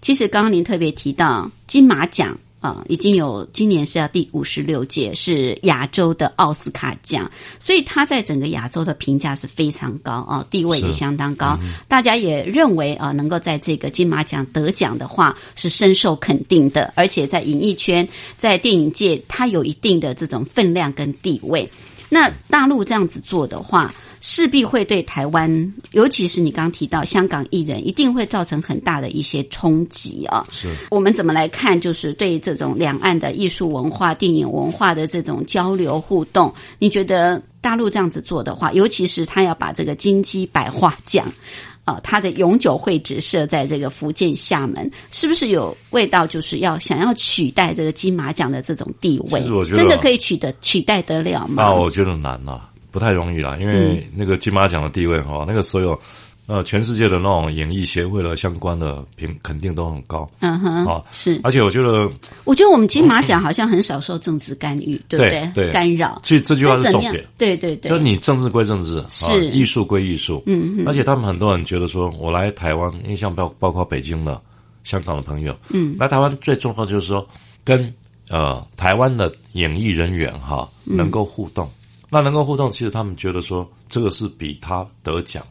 [0.00, 2.36] 其实刚刚您特别提到金马奖。
[2.66, 11.56] 啊、已经有今年是要第五十六届，是亚洲的奥斯卡奖，所以他在整个亚洲的评价是非常高啊、地位也相当高。
[11.86, 21.70] 大家也认为啊、能够在这个金马奖得奖的话是深受肯定的，而且在演艺圈、在电影界，他有一定的这种分量跟地位。
[22.08, 23.94] 那大陆这样子做的话，
[24.28, 30.44] 势必会对台湾，尤其是你刚刚提到香港艺人，一定会造成很大的一些冲击啊。
[30.50, 31.80] 是我们怎么来看？
[31.80, 41.32] 就是对这种两岸的艺术文化、电影文化的这种交流互动，你觉得大陆这样子做的话，尤其是他要把这个金鸡百花奖。
[41.84, 46.26] 啊，它的永久会址设在这个福建厦门，是不是有味道？
[46.26, 51.62] 就是要想要取代这个金马奖的这种地位我，觉得真的可以取得取代得了吗？
[51.62, 56.00] 那我觉得难啦，不太容易啦，因为那个金马奖的地位哈，那个所有
[56.46, 60.26] 呃全世界的那种演艺协会的相关的评肯定都很高。
[60.40, 61.38] 嗯哼，啊，是。
[61.44, 62.10] 而且我觉得
[62.44, 65.50] 我觉得我们金马奖好像很少受政治干预，对不对？
[65.54, 65.70] 对。
[65.72, 66.18] 干扰。
[66.24, 69.50] 其实这句话是重点，对对对，就是你政治归政治，啊是。
[69.50, 70.88] 艺术归艺术，嗯嗯。
[70.88, 74.40] 而且他们很多人觉得说，我来台湾，因为像包包括北京的、
[74.84, 77.26] 香港的朋友，嗯，来台湾最重要就是说
[77.62, 77.92] 跟
[78.30, 80.96] 呃台湾的演艺人员哈嗯。
[80.96, 81.68] 能够互动，
[82.16, 85.44] 那能够互动，其实他们觉得说这个是比他得奖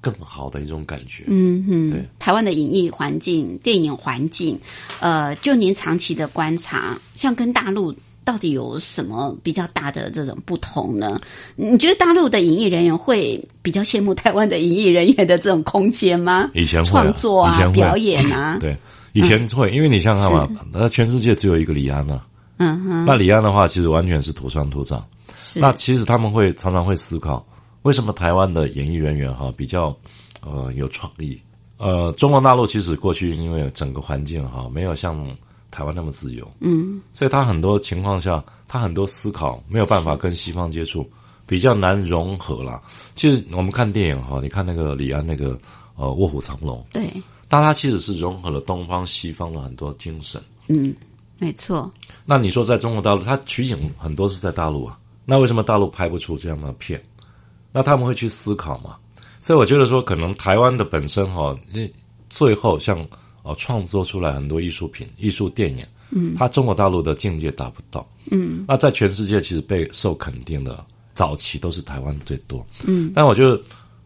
[0.00, 1.98] 更好的一种感觉，嗯对。
[1.98, 4.56] 哼，台湾的演艺环境、电影环境，
[5.00, 7.92] 呃，就您长期的观察，像跟大陆
[8.24, 11.20] 到底有什么比较大的这种不同呢？
[11.56, 16.48] 你觉得大陆的演艺人员会比较羡慕台湾的演艺人员的这种空间吗？
[16.54, 18.76] 以前创作啊、以前会表演啊， 对，
[19.12, 22.24] 以前会，因为你想想看嘛，那全世界只有一个李安啊，
[22.58, 25.04] 嗯哼，那李安的话其实完全是土生土长。
[25.34, 27.44] 是那其实他们会常常会思考，
[27.82, 29.96] 为什么台湾的演艺人员哈比较
[30.40, 31.40] 呃有创意？
[31.78, 35.26] 呃，中国大陆其实过去因为整个环境哈没有像
[35.70, 41.04] 台湾那么自由，嗯所以他很多情况下，他很多思考没有办法跟西方接触，
[41.46, 42.80] 比较难融合啦。
[43.16, 45.58] 其实我们看电影哈，你看那个李安那个
[45.96, 47.10] 呃《卧虎藏龙》，对，
[47.48, 50.40] 但他其实是融合了东方西方的很多精神。
[50.68, 50.94] 嗯，
[51.42, 51.92] 没错，
[52.24, 57.02] 那你说在中国大陆，它取景很多是在大陆啊，那为什么大陆拍不出这样的片？
[57.72, 58.96] 那他们会去思考嘛？
[59.40, 61.92] 所以我觉得说，可能台湾的本身哈、因为
[62.30, 63.04] 最后像
[63.42, 68.64] 哦创作出来很多艺术品、艺术电影，嗯，它中国大陆的境界达不到，嗯。
[68.68, 73.60] 那在全世界其实被受肯定的早期都是台湾最多，嗯，但我觉得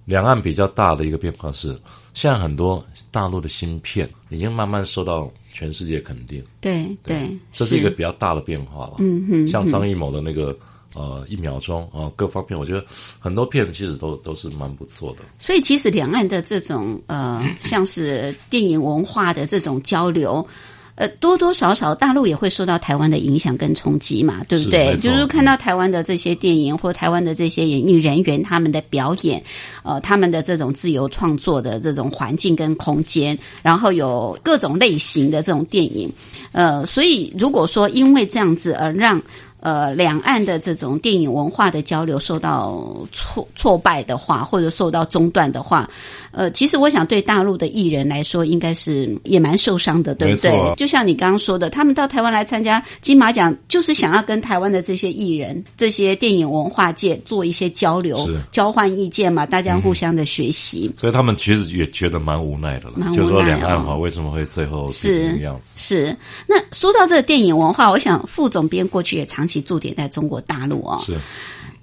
[0.06, 1.78] 两岸比较大的一个变化是，
[2.16, 6.42] 现在很多大陆的芯片已经慢慢受到全世界肯定。
[6.62, 8.94] 对对，这是一个比较大的变化了。
[9.00, 10.58] 嗯哼，像张艺谋的那个
[10.94, 12.82] 呃一秒钟啊、各方面我觉得
[13.18, 15.24] 很多片子其实都都是蛮不错的。
[15.38, 20.44] 所以其实两岸的这种呃，像是电影文化的这种交流。
[20.96, 24.96] 呃，多多少少大陆也会受到台湾的影响跟冲击嘛，对不对？
[24.96, 29.42] 就是看到台湾的这些电影或台湾的这些演艺人员他们的表演，
[29.82, 36.10] 呃，他们的这种自由创作的这种环境跟空间，然后有各种类型的这种电影，
[36.52, 39.20] 呃，所以如果说因为这样子而让
[39.66, 45.90] 呃两岸的这种电影文化的交流受到挫挫败的话，或者受到中断的话，
[46.30, 50.56] 呃，其实我想对大陆的艺人来说，应该是也蛮受伤的，对不对？
[50.56, 60.88] 啊就像你刚刚说的，他们到台湾来参加金马奖，就是想要跟台湾的这些艺人、这些电影文化界做一些交流、交换意见嘛，大家互相的学习。
[60.96, 65.74] 所以他们其实也觉得蛮无奈的了，蛮无奈就是说两岸哦哈为什么会最后是这个样子？
[65.76, 71.02] 是，那说到这个电影文化，我想副总编过去也长期驻点在中国大陆哦。
[71.04, 71.16] 是，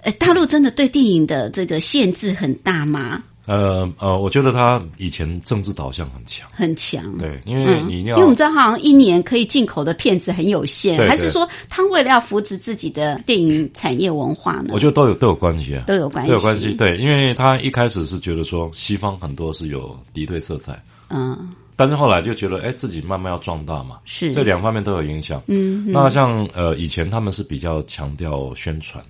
[0.02, 3.22] 呃，大陆真的对电影的这个限制很大吗？
[3.46, 7.18] 呃呃，我觉得他以前政治导向很强，很强。
[7.18, 14.70] 对，因为嗯，你要因为我们知道，好像一年可以进口的片子很有限，对对还是说他为了要扶持自己的电影产业文化呢？
[14.72, 16.74] 我觉得都有都有关系啊，都有关系，都有关系。
[16.74, 24.32] 对，因为他一开始是觉得说西方很多是有敌对色彩，嗯，但是后来就觉得哎自己慢慢要壮大嘛，是。
[24.32, 25.42] 这两方面都有影响。
[25.48, 29.04] 嗯那像呃以前他们是比较强调宣传，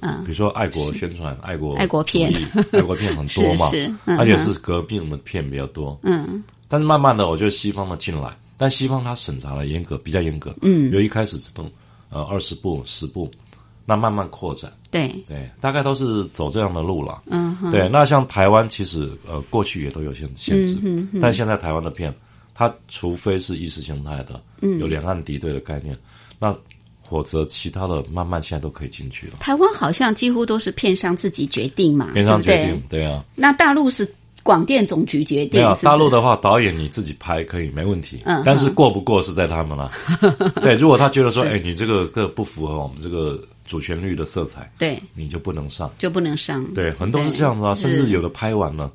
[0.00, 2.32] 嗯比如说爱国宣传、爱国爱国片。
[2.72, 5.98] 爱国片很多嘛， 是而且是革命的片比较多。
[6.02, 6.42] 嗯。
[6.68, 10.54] 但是慢慢的，我觉得西方的进来，但西方它审查的严格，比较严格。
[10.62, 11.68] 嗯，由一开始只动
[12.10, 13.28] 呃二十部、十部，
[13.90, 17.22] 那慢慢扩展，对，对，大概都是走这样的路了。
[17.26, 22.14] 嗯，对，那像台湾其实呃过去也都有些限制，嗯哼但现在台湾的片，
[22.54, 24.78] 它除非是意识形态的，嗯。
[24.78, 25.98] 有两岸敌对的概念，
[26.38, 26.56] 那
[27.02, 29.32] 否则其他的慢慢现在都可以进去了。
[29.40, 34.08] 台湾好像几乎都是片商自己决定嘛，片商决定，对啊，那大陆是
[34.44, 39.90] 广电总局决定，大陆的话，导演你自己拍可以没问题，嗯但是过不过是在他们了。
[40.62, 45.00] 对，如果他觉得说，哎，你这个这个不符合我们这个主旋律的色彩，对。
[45.14, 45.88] 你就不能上。
[45.96, 48.90] 就不能上，对，很多是这样子啊，甚至有的拍完了，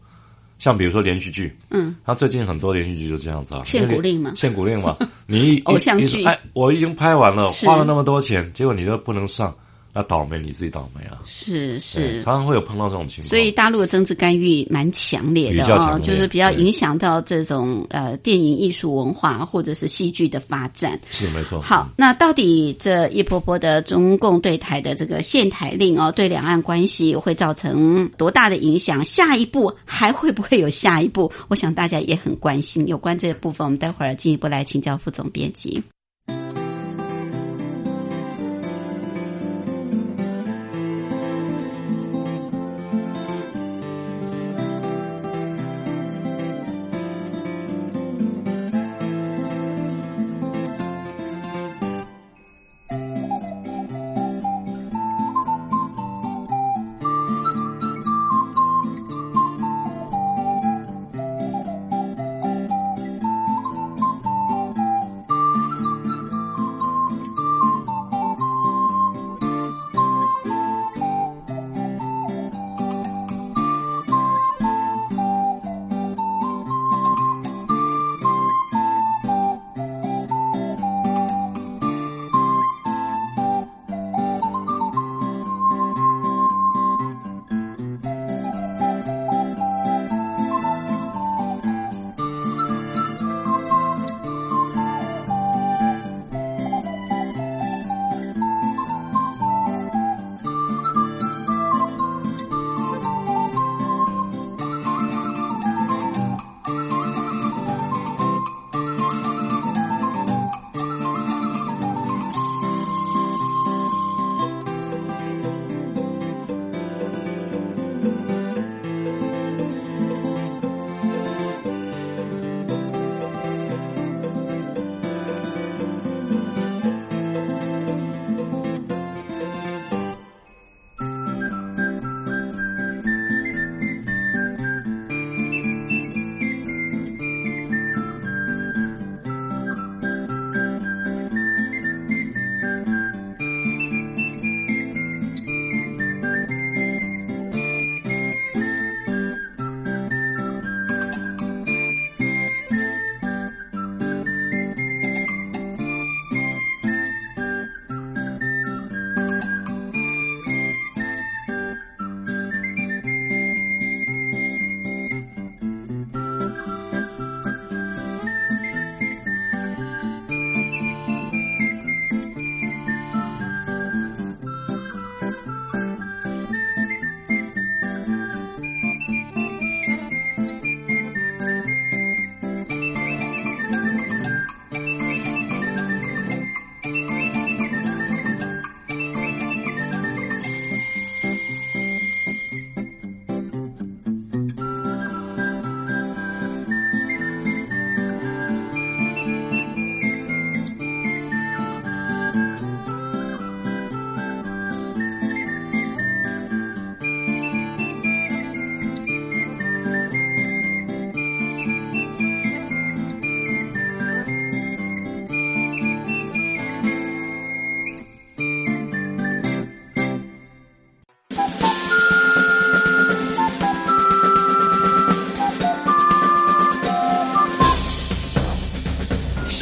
[0.60, 4.34] 像比如说连续剧，嗯，他最近很多连续剧就这样子啊，限古令嘛。
[4.36, 4.98] 限古令嘛，
[5.28, 6.26] 你一偶像剧。
[6.26, 9.56] 哎，我已经拍完了，花了那么多钱，结果你都不能上，
[9.96, 11.22] 那倒霉你自己倒霉啊。
[11.26, 12.36] 是是常。
[12.36, 13.30] 常会有碰到这种情况。
[13.30, 21.00] 所以大陆的政治干预蛮强烈的哦就是比较影响到这种呃电影艺术文化或者是戏剧的发展。
[21.12, 21.62] 是没错。
[21.62, 29.02] 好，那到底这一波波的中共对台的这个限台令哦，对两岸关系会造成多大的影响？
[29.06, 31.32] 下一步还会不会有下一步？
[31.48, 32.86] 我想大家也很关心。
[32.86, 35.82] 有关这个部分，我们待会儿进一步来请教副总编辑。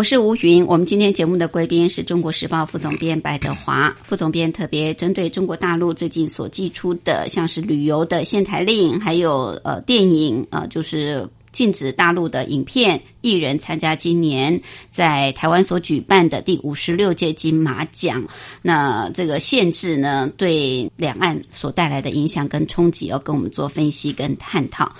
[0.00, 14.58] 我是吴云，我们今天节目的贵宾是中国时报副总编白德华副总编，特别针对中国大陆最近所寄出的，像是旅游的限台令，还有呃电影呃，就是禁止大陆的影片艺人参加今年
[14.90, 18.26] 在台湾所举办的第五十六届金马奖。
[18.62, 24.90] 那这个限制呢，对两岸所带来的影响跟冲击，要跟我们做分析跟探讨。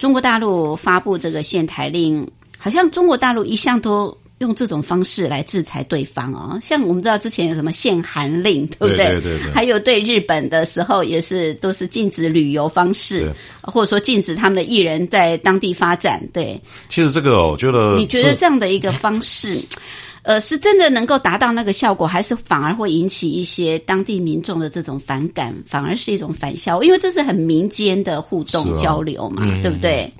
[0.00, 2.28] 中国大陆发布这个限台令，
[2.58, 4.12] 好像中国大陆一向都。
[4.40, 8.96] 用这种方式来制裁对方哦，像我们知道之前有什么限韩令，对不对？
[8.96, 9.52] 对对对。
[9.52, 13.30] 还有对日本的时候，也是都是禁止旅游方式，
[13.60, 16.26] 或者说禁止他们的艺人在当地发展。
[16.32, 16.58] 对。
[16.88, 19.60] 其实这个，我觉得你觉得这样的一个方式，
[20.22, 26.82] 呃，是真的能够达到那个效果，还是反而会引起一些当地民众的这种反感，反而是一种反效？
[26.82, 30.10] 因为这是很民间的互动交流嘛，对不对？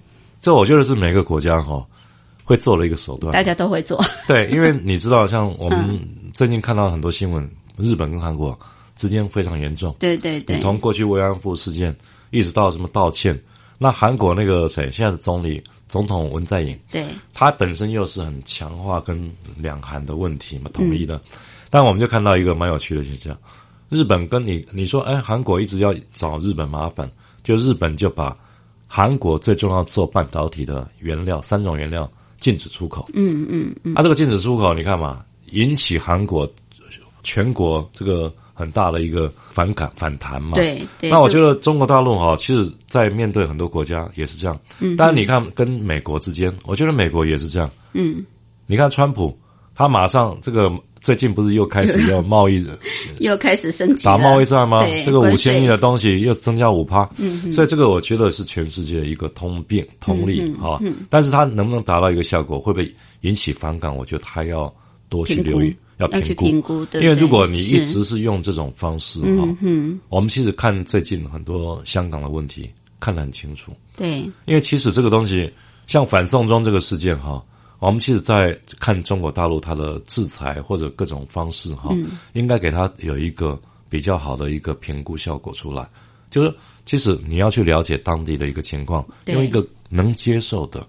[0.42, 1.82] 这我觉得是每个国家哈。
[2.51, 4.05] 会做了一个手段，大家都会做。
[4.26, 6.01] 对，因为你知道，像我们
[6.34, 8.59] 最近看到很多新闻，日本跟韩国
[8.96, 9.94] 之间非常严重。
[10.01, 10.57] 对对对。
[10.57, 11.96] 你从过去慰安妇事件，
[12.30, 13.40] 一直到什么道歉，
[13.78, 21.20] 那韩国那个谁，现在的总理总统文在寅，对，他本身又是很强化跟两韩的问题嘛，统一的。
[21.70, 23.38] 但我们就看到一个蛮有趣的现象，
[23.90, 27.09] 日本跟你你说，哎，韩国一直要找日本麻烦，
[27.44, 28.36] 就日本就把
[28.88, 32.11] 韩国最重要做半导体的原料三种原料。
[32.41, 36.51] 禁止出口，嗯嗯嗯，啊，这个禁止出口，你看嘛，引起韩国
[37.22, 40.57] 全国这个很大的一个反感反弹嘛。
[40.57, 44.59] 对对，那我觉得中国大陆哈，其实在面对很多国家也是这样。
[44.80, 47.70] 嗯，但是你看跟美国之间，我觉得美国也是这样。
[47.93, 48.24] 嗯，
[48.66, 49.38] 你看川普，
[49.74, 50.72] 他马上这个。
[51.01, 52.66] 最近不是又开始要 贸易，
[53.20, 54.86] 又开始升级打贸易战吗？
[55.05, 57.09] 这个五千亿的东西又增加五趴，
[57.53, 60.78] 所以这个我觉得是全世界一个通病、通例啊。
[61.09, 63.94] 但是它能不能达到一个效果，会不会引起反感？
[63.94, 64.72] 我觉得他要
[65.09, 66.86] 多去留意，要评估。
[66.94, 69.48] 因为如果你一直是用这种方式哈，
[70.11, 73.72] 我们其实看最近很多香港的问题看得很清楚。
[73.96, 75.51] 对，因为其实这个东西
[75.86, 77.42] 像反送中这个事件哈。
[77.81, 81.97] 我们其实，在看中国大陆它的制裁或者各种方式哈，
[82.35, 83.59] 应该给它有一个
[83.89, 85.89] 比较好的一个评估效果出来。
[86.28, 86.55] 就是
[86.85, 90.87] 其实你要去了解当地的一个情况，用一个能接受的，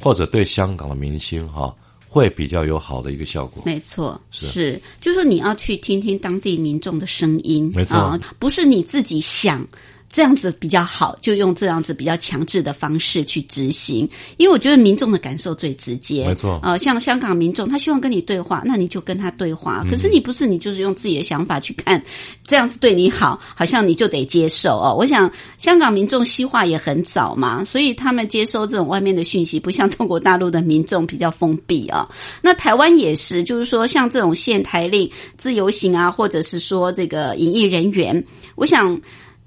[0.00, 1.72] 或者对香港的明星哈，
[2.08, 3.62] 会比较有好的一个效果。
[3.66, 9.64] 没错，是，就是你要去听听当地民众的声音，没错，不是你自己想。
[10.12, 14.06] 这样子比较好，就用这样子比较强制的方式去执行，
[14.36, 16.26] 因为我觉得民众的感受最直接。
[16.26, 19.82] 没错，呃，像香港民众，他希望跟你对话，那你就跟他对话。
[19.88, 22.02] 可是你不是，你就是用自己的想法去看，
[22.46, 24.94] 这样子对你好，好像你就得接受哦。
[24.94, 32.06] 我想香港民众西化也很早嘛，所以他们接收这种外面的讯息，不像中国大陆的民众比较封闭啊。
[32.42, 38.22] 那台湾也是，就是说像这种限台令、自由行啊，或者是说这个演艺人员，
[38.56, 39.00] 我想。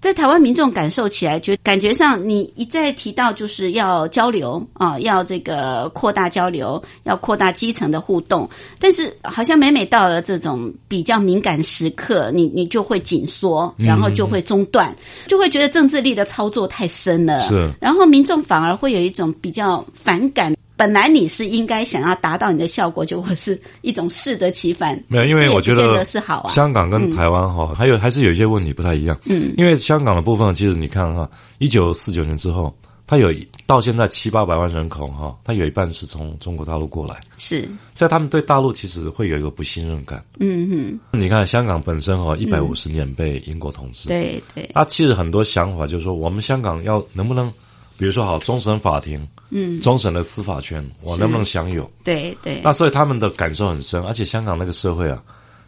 [0.05, 8.47] 在台湾民众感受起来，觉感觉上，你一再提到就是要交流啊，要这个扩大交流，要扩大基层的互动，
[8.77, 14.95] 但是好像每每到了这种比较敏感时刻，你你就会紧缩，然后就会中断，
[15.25, 20.55] 就会觉得政治力的操作太深了，是，然后民众反而会有一种比较反感。
[20.77, 25.01] 本来你是应该想要达到你的效果，就会是一种适得其反。
[25.07, 26.51] 没有，因为我觉得是好啊。
[26.51, 29.17] 香港跟台湾哈，还有还是有一些问题不太一样。
[29.29, 32.75] 嗯，因为香港的部分，其实你看哈，一九四九年之后，
[33.07, 33.33] 它有
[33.65, 37.21] 到现在七八百万人口哈，它有一半是从中国大陆过来。
[37.37, 40.21] 是，在他们对大陆其实会有一个不信任感。
[40.39, 41.17] 嗯哼。
[41.17, 44.09] 你看香港本身哈，一百五十年被英国统治。
[44.09, 44.69] 对对。
[44.73, 47.49] 他其实很多想法就是说，我们香港要能不能？
[47.97, 51.89] 比如说，好，终审法庭，嗯，终审的司法权，我能不能享有？
[52.03, 52.61] 对对。
[52.63, 55.21] 那所以他们的感受很深，而且香港那个社会啊，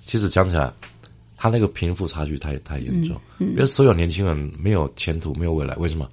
[0.06, 0.72] 其实讲起来，
[1.38, 6.08] 他那个贫富差距太太严重，嗯，因为所有年轻人没有前途，没有未来，为什么？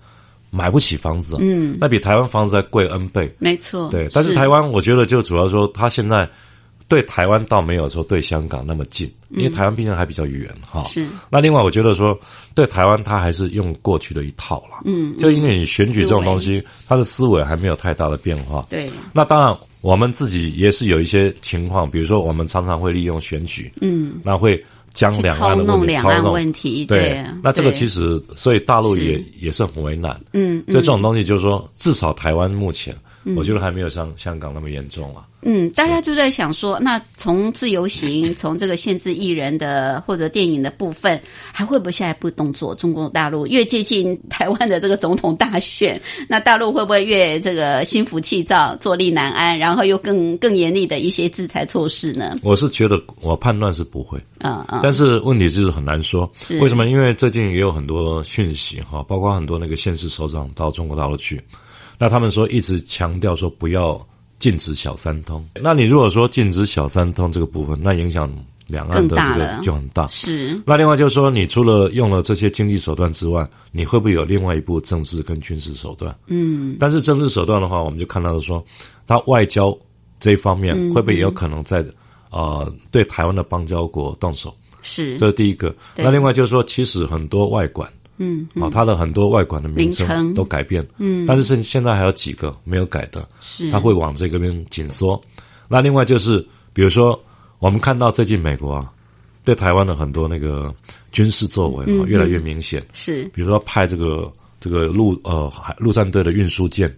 [0.50, 3.34] 买不起房子，嗯，那比台湾房子还贵 N 倍。
[3.40, 6.30] 没错，对，但是台湾我觉得就主要说，他现在
[6.86, 10.82] 对台湾倒没有说对香港那么近，因为台湾毕竟还比较远哈。
[10.82, 12.18] 嗯是那另外，我觉得说
[12.54, 14.82] 对台湾，他还是用过去的一套了。
[14.84, 18.66] 嗯，就因为你选举这种东西，他的思维还没有太大的变化。
[18.68, 26.32] 对，那当然，我们自己也是有一些情况，比如说我们常常会利用选举，嗯，那会将去两岸的问题两岸操弄。
[26.34, 30.20] 问题，对，那这个其实，所以大陆也是也是很为难。
[30.32, 32.94] 嗯，所以这嗯种东西就是说，至少台湾目前，
[33.36, 35.26] 我觉得还没有像香港那么严重了。
[35.46, 41.20] 嗯，大家就在想说，那 从自由行，从这个限制艺人的或者电影的部分，
[41.52, 42.74] 还会不会下一步动作？
[42.74, 52.34] 中国大陆越接近台湾的这个总统大选，那大陆会不会越这个心浮气躁、坐立难安，然后又更 更严厉的一些制裁措施呢？
[52.42, 56.30] 我是觉得，我判断是不会，嗯嗯，但是问题就是很难说。
[56.36, 56.86] 是为什么？
[56.86, 61.38] 因为最近也有很多讯息哈，包括很多那个县市首长到中国大陆去，
[61.98, 64.00] 那他们说一直强调说不要
[64.38, 65.46] 禁止小三通。
[65.54, 68.30] 那你如果说禁止小三通这个部分，那影响
[68.66, 70.06] 两岸的这个就很大。
[70.08, 76.16] 是，那另外就是说，你除了用了这些经济手段之外，你会不会有另外一步政治跟军事手段？
[76.26, 78.64] 嗯但是政治手段的话，我们就看到说，
[79.06, 79.76] 他外交
[80.18, 81.84] 这一方面嗯会不会也有可能在、
[82.30, 84.54] 呃对台湾的邦交国动手？
[84.82, 85.74] 是这，是第一个。
[85.96, 90.06] 那另外就是说，其实很多外管嗯啊、它的很多外管的名名称。
[90.06, 93.70] 称都改变，嗯，但是现现在还有几个没有改的，是。
[93.70, 95.20] 它会往这个边紧缩。
[95.68, 97.18] 那另外就是，比如说
[97.58, 98.92] 我们看到最近美国啊，
[99.44, 100.72] 对台湾的很多那个
[101.10, 103.24] 军事作为啊、嗯越来越明显，是。
[103.34, 106.94] 比如说派这个这个陆呃海陆战队的运输舰，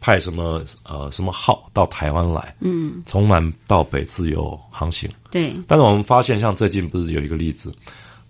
[0.00, 3.02] 派什么呃什么号到台湾来，嗯。
[3.06, 5.08] 从南到北自由航行。
[5.30, 5.54] 对。
[5.68, 7.72] 但是我们发现，像最近不是有一个例子，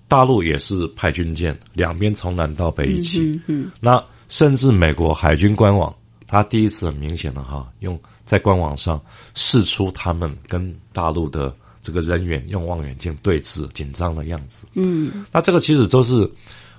[0.09, 3.21] 大陆也是派军舰，两边从南到北一起。
[3.21, 5.95] 嗯嗯那甚至美国海军官网，
[6.27, 9.01] 他第一次很明显的哈，用在官网上
[9.35, 14.67] 试出他们跟大陆的这个人员用望远镜对峙紧张的样子。
[14.75, 16.29] 嗯那这个其实都是，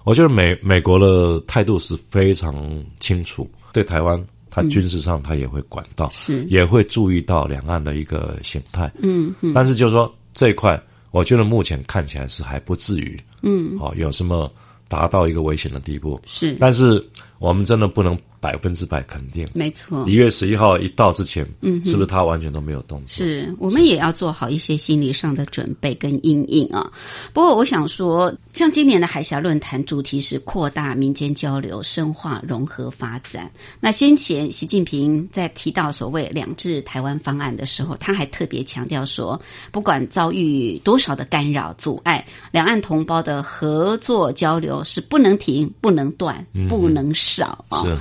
[0.04, 8.92] 我觉得美美国的态度是非常清楚，对台湾，它军事上它也会管到，是也会注意到两岸的一个形态。
[9.00, 10.82] 嗯嗯但是就是说这一块，
[11.18, 14.52] 我觉得目前看起来是还不至于嗯哦有什么
[14.88, 16.22] 达到一个危险的地步。
[16.26, 17.04] 是，但是
[17.40, 20.14] 我们真的不能百分之百肯定，没错一。
[20.14, 23.08] 月十一号一到之前，嗯是不是他完全都没有动作？
[23.08, 26.92] 是我们也要做好一些心理上的准备跟阴影啊。
[27.34, 33.52] 不过我想说，像今年的海峡论坛主题是扩大民间交流、深化融合发展。
[33.80, 39.40] 那先前习近平在提到所谓“两制台湾方案”的时候，他还特别强调说，
[39.72, 47.84] 不管遭遇多少的干扰阻碍，两岸同胞的合作交流是不能停、不能断、不能少啊。
[47.84, 47.98] 是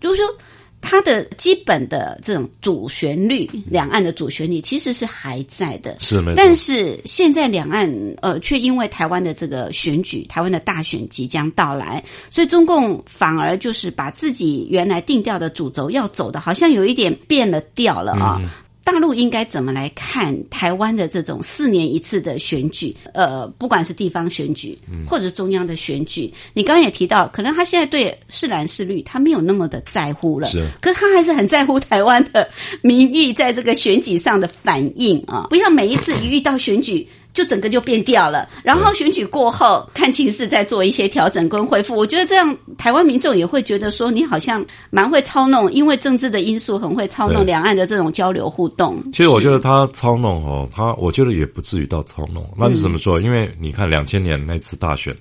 [0.00, 0.26] 就是说，
[0.82, 5.96] 它的基本的这种主旋律，两岸的主旋律其实是还在的。
[5.98, 6.34] 是没错。
[6.36, 18.38] 但是现在两岸呃，却因为台湾的这个选举，台湾的大选即将到来，所以中共反而就是把自己原来定调的主轴要走的，好像有一点变了调了啊。
[18.84, 22.94] 大陆应该怎么来看台湾的这种四年一次的选举？
[23.14, 24.78] 呃，不管是地方选举
[25.08, 30.48] 或者中央的选举，你刚刚也提到，可能他现在对是蓝是绿，他没有那么的在乎了。
[30.48, 32.48] 是可是他还是很在乎台湾的
[32.82, 35.46] 民意在这个选举上的反应啊！
[35.50, 37.08] 不要每一次一遇到选举。
[37.34, 41.96] 就整个就变掉了，然后选举过后看情势再做一些调整跟恢复。
[41.96, 48.96] 我觉得这样台湾民众也会觉得说你好像蛮会操弄，因为政治的因素很会操弄对两岸的这种交流互动。
[49.12, 52.48] 其实我觉得他操弄哦，他我觉得也不至于到操弄。
[52.56, 53.20] 那是怎么说？
[53.20, 55.12] 因为你看两千年那次大选，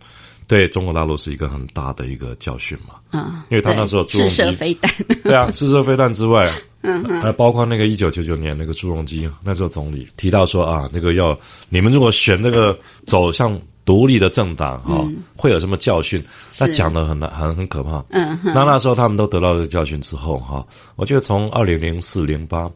[0.53, 2.93] 对中国大陆是一个很大的一个教训嘛。
[3.09, 4.91] 啊，因为他那时候朱镕基飞弹，
[5.23, 11.35] 对啊，试射飞弹之外，嗯还包括那个一九九九年那个朱镕基那时候总理提到说啊，那个要
[11.69, 12.77] 你们如果选这个
[13.07, 16.23] 走向独立的政党哈、哦会有什么教训？
[16.57, 18.05] 他讲的很很很可怕。
[18.11, 20.63] 嗯哼，那那时候他们都得到这个教训之后哈、
[20.95, 22.69] 我觉得从二零零四零八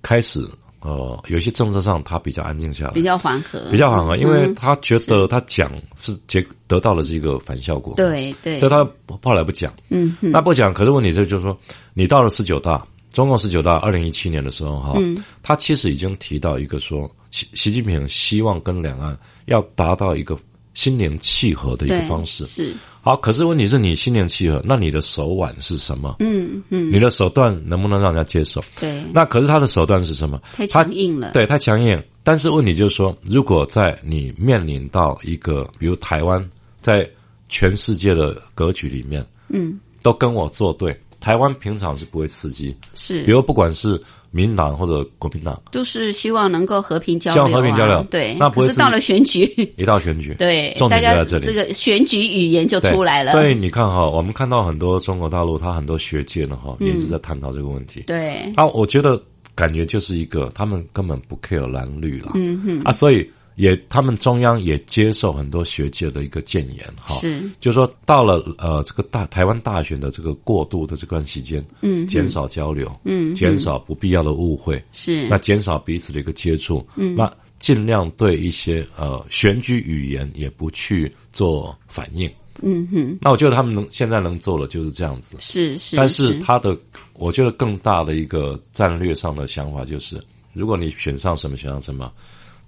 [0.00, 0.40] 开始，
[0.82, 4.54] 呃，有一些政策上他比较安静下来，比较缓和，比较缓和，因为嗯。
[4.54, 5.70] 他觉得他讲
[6.00, 8.88] 是结得到了这个反效果，，对对，所以他
[9.22, 9.72] 后来不讲。
[9.90, 11.56] 嗯哼，那不讲，可是问题是就是说，
[11.92, 15.22] 你到了十九大，中共十九大二零一七年的时候哈，嗯。
[15.42, 20.34] 他其实已经提到一个说，习习近平希望跟两岸要达到一个
[20.74, 22.46] 心灵契合的一个方式。
[22.46, 26.16] 是，好，可是问题是你心灵契合，那你的手腕是什么？
[26.20, 28.62] 嗯嗯，你的手段能不能让人家接受？
[28.78, 30.40] 对，那可是他的手段是什么？
[30.54, 32.02] 太他强硬了，对，太强硬。
[32.22, 36.50] 但是问题就是说，如果在你面临到一个，比如台湾
[36.80, 37.08] 在
[37.48, 40.98] 全世界的格局里面，嗯，都跟我作对。
[41.18, 44.00] 台湾平常是不会刺激，是，比如不管是
[44.30, 48.02] 民党或者国民党，都是希望能够和平交流、啊，望和平交流。
[48.10, 49.42] 对，那不会是是到了选举，
[49.76, 51.46] 一到选举，对，重大家点就在这里。
[51.46, 56.90] 这个选举语言就出来了，所以你看哈，我们看到很多中国大陆，他很多学界呢哈，嗯。
[56.90, 58.02] 也是在探讨这个问题。
[58.06, 59.20] 对，啊，我觉得
[59.54, 77.14] 感觉就是一个，他们根本不 care 蓝绿了，嗯哼，啊，所以也他们中央也接受很多学界的一个建言哈，是，就说到了呃这个大台湾大选的这个过渡的这段期间，嗯，减少交流，嗯，减少不必要的误会，是，那减少彼此的一个接触，嗯。
[77.16, 82.30] 那尽量对一些呃选举语言也不去做反应。
[82.62, 86.76] 嗯哼，那我觉得他们能现在能做的就是这样子，是是，但是他的
[87.14, 90.18] 我觉得更大的一个战略上的想法就是，
[90.54, 92.10] 如果你选上什么选上什么，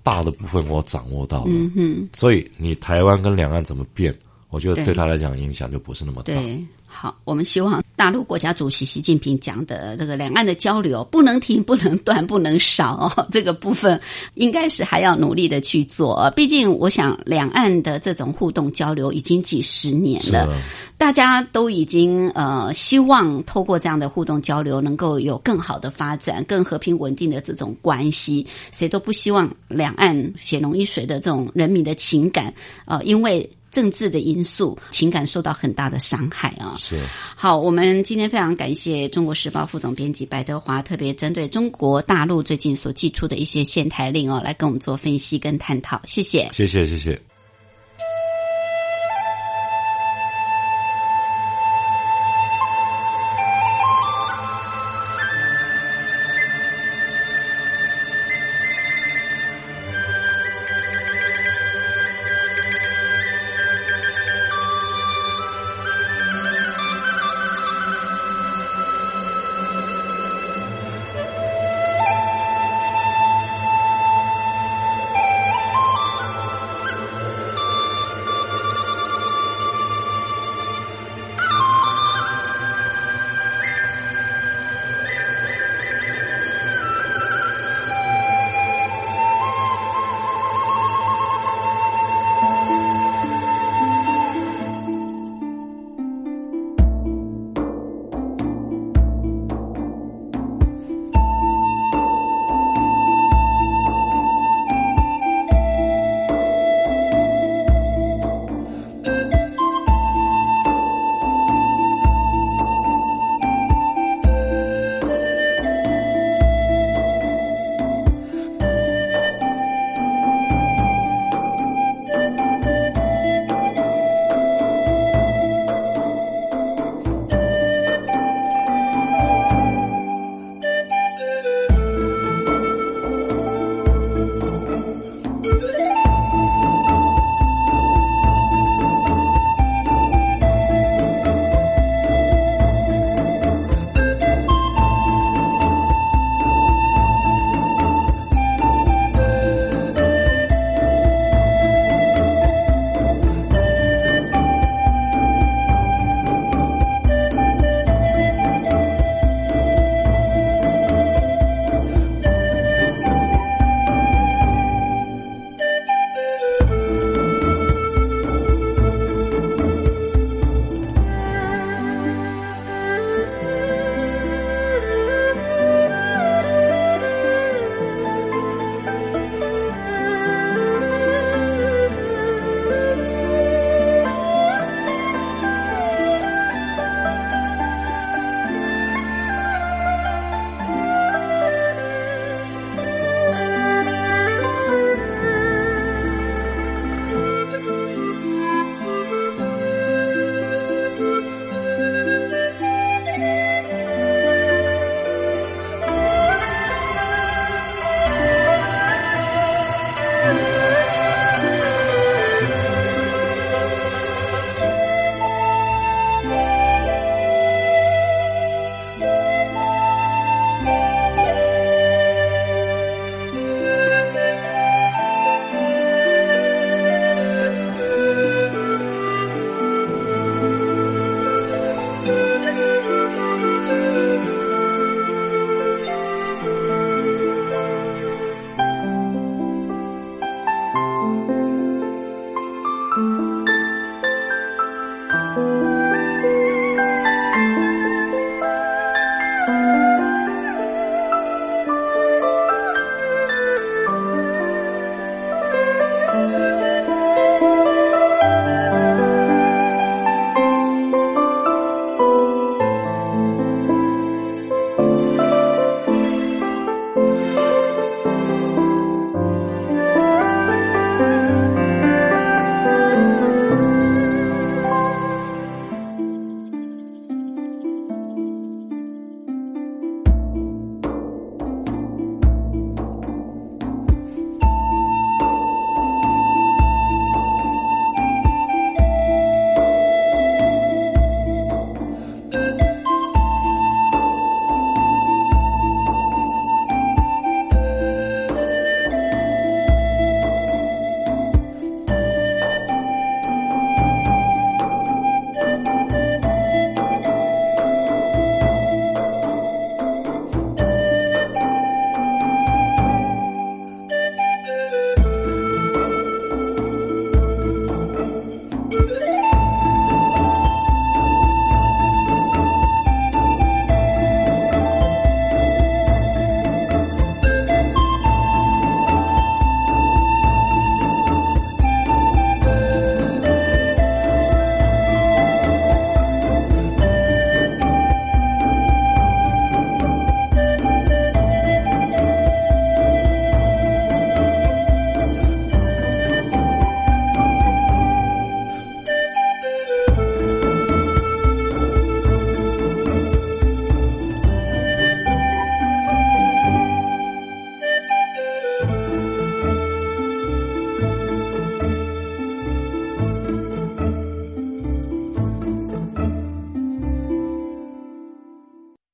[0.03, 4.17] 大的部分我掌握到了，嗯，所以你台湾跟两岸怎么变，
[4.53, 6.33] 我觉得对对他来讲影响就不是那么大。
[6.33, 6.65] 对。
[6.95, 13.99] 好，我们希望大陆国家主席习近平讲的这个两岸的交流不能停、不能断、不能少哦，这个部分
[14.35, 16.15] 应该是还要努力的去做。
[16.21, 20.61] 呃毕竟，我想两岸的这种互动交流已经几十年了，啊，
[20.99, 28.47] 大家都已经呃希望透过这样的互动交流，能够有更好的发展、更和平稳定的这种关系。
[28.71, 32.53] 谁都不希望两岸血浓于水的这种人民的情感，
[32.85, 36.77] 呃，因为政治的因素，情感受到很大的伤害啊。
[36.79, 37.01] 是
[37.35, 46.01] 好，我们今天非常感谢中国时报副总编辑白德华，特别针对中国大陆最近所寄出的一些限台令哦，来跟我们做分析跟探讨。
[46.05, 46.49] 谢谢。
[46.53, 47.32] 谢谢谢谢。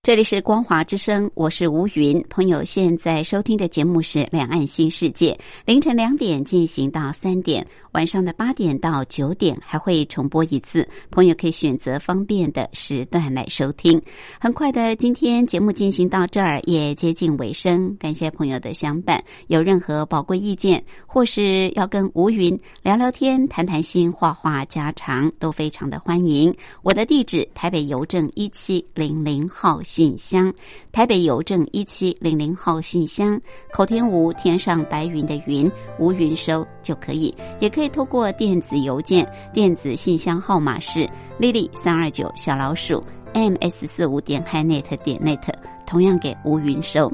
[0.08, 2.24] 这里是光华之声，我是吴云。
[2.30, 5.32] 朋友现在收听的节目是《两岸新世界》，
[5.66, 7.66] 凌晨两点进行到三点，
[7.98, 10.88] 晚上的八点到九点还会重播一次。
[11.10, 14.00] 朋友可以选择方便的时段来收听。
[14.40, 19.20] 很快的，今天节目进行到这儿也接近尾声，感谢朋友的相伴。
[19.48, 26.54] 有任何宝贵意见，或是要跟吴云聊聊天、谈谈心、话话家常，都非常的欢迎。
[26.84, 29.82] 我的地址：台北邮政一七零零号。
[29.82, 30.54] 信箱，
[30.92, 33.40] 台北邮政一七零零号信箱，
[33.72, 35.68] 口天吴天上白云的云，
[35.98, 41.08] 吴云收就可以，也可以通过电子邮件，电子信箱号码是
[41.38, 43.02] lily 三二九小老鼠
[43.34, 45.52] ms 四五点 hinet 点 net，
[45.86, 47.12] 同样给吴云收。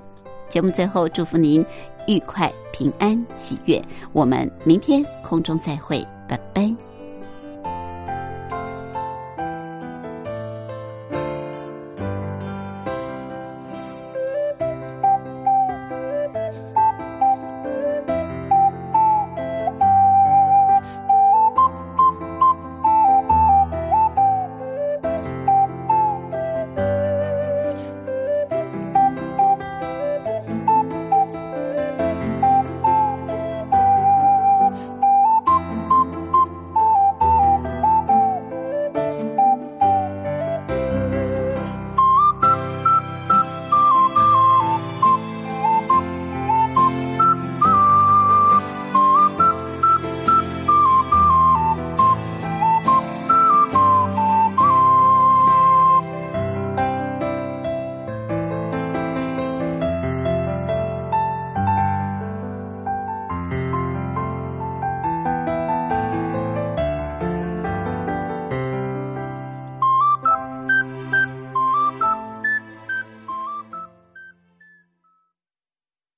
[0.49, 1.65] 节目最后祝福您
[2.07, 6.94] 愉快、平安、喜悦，我们明天空中再会，拜拜。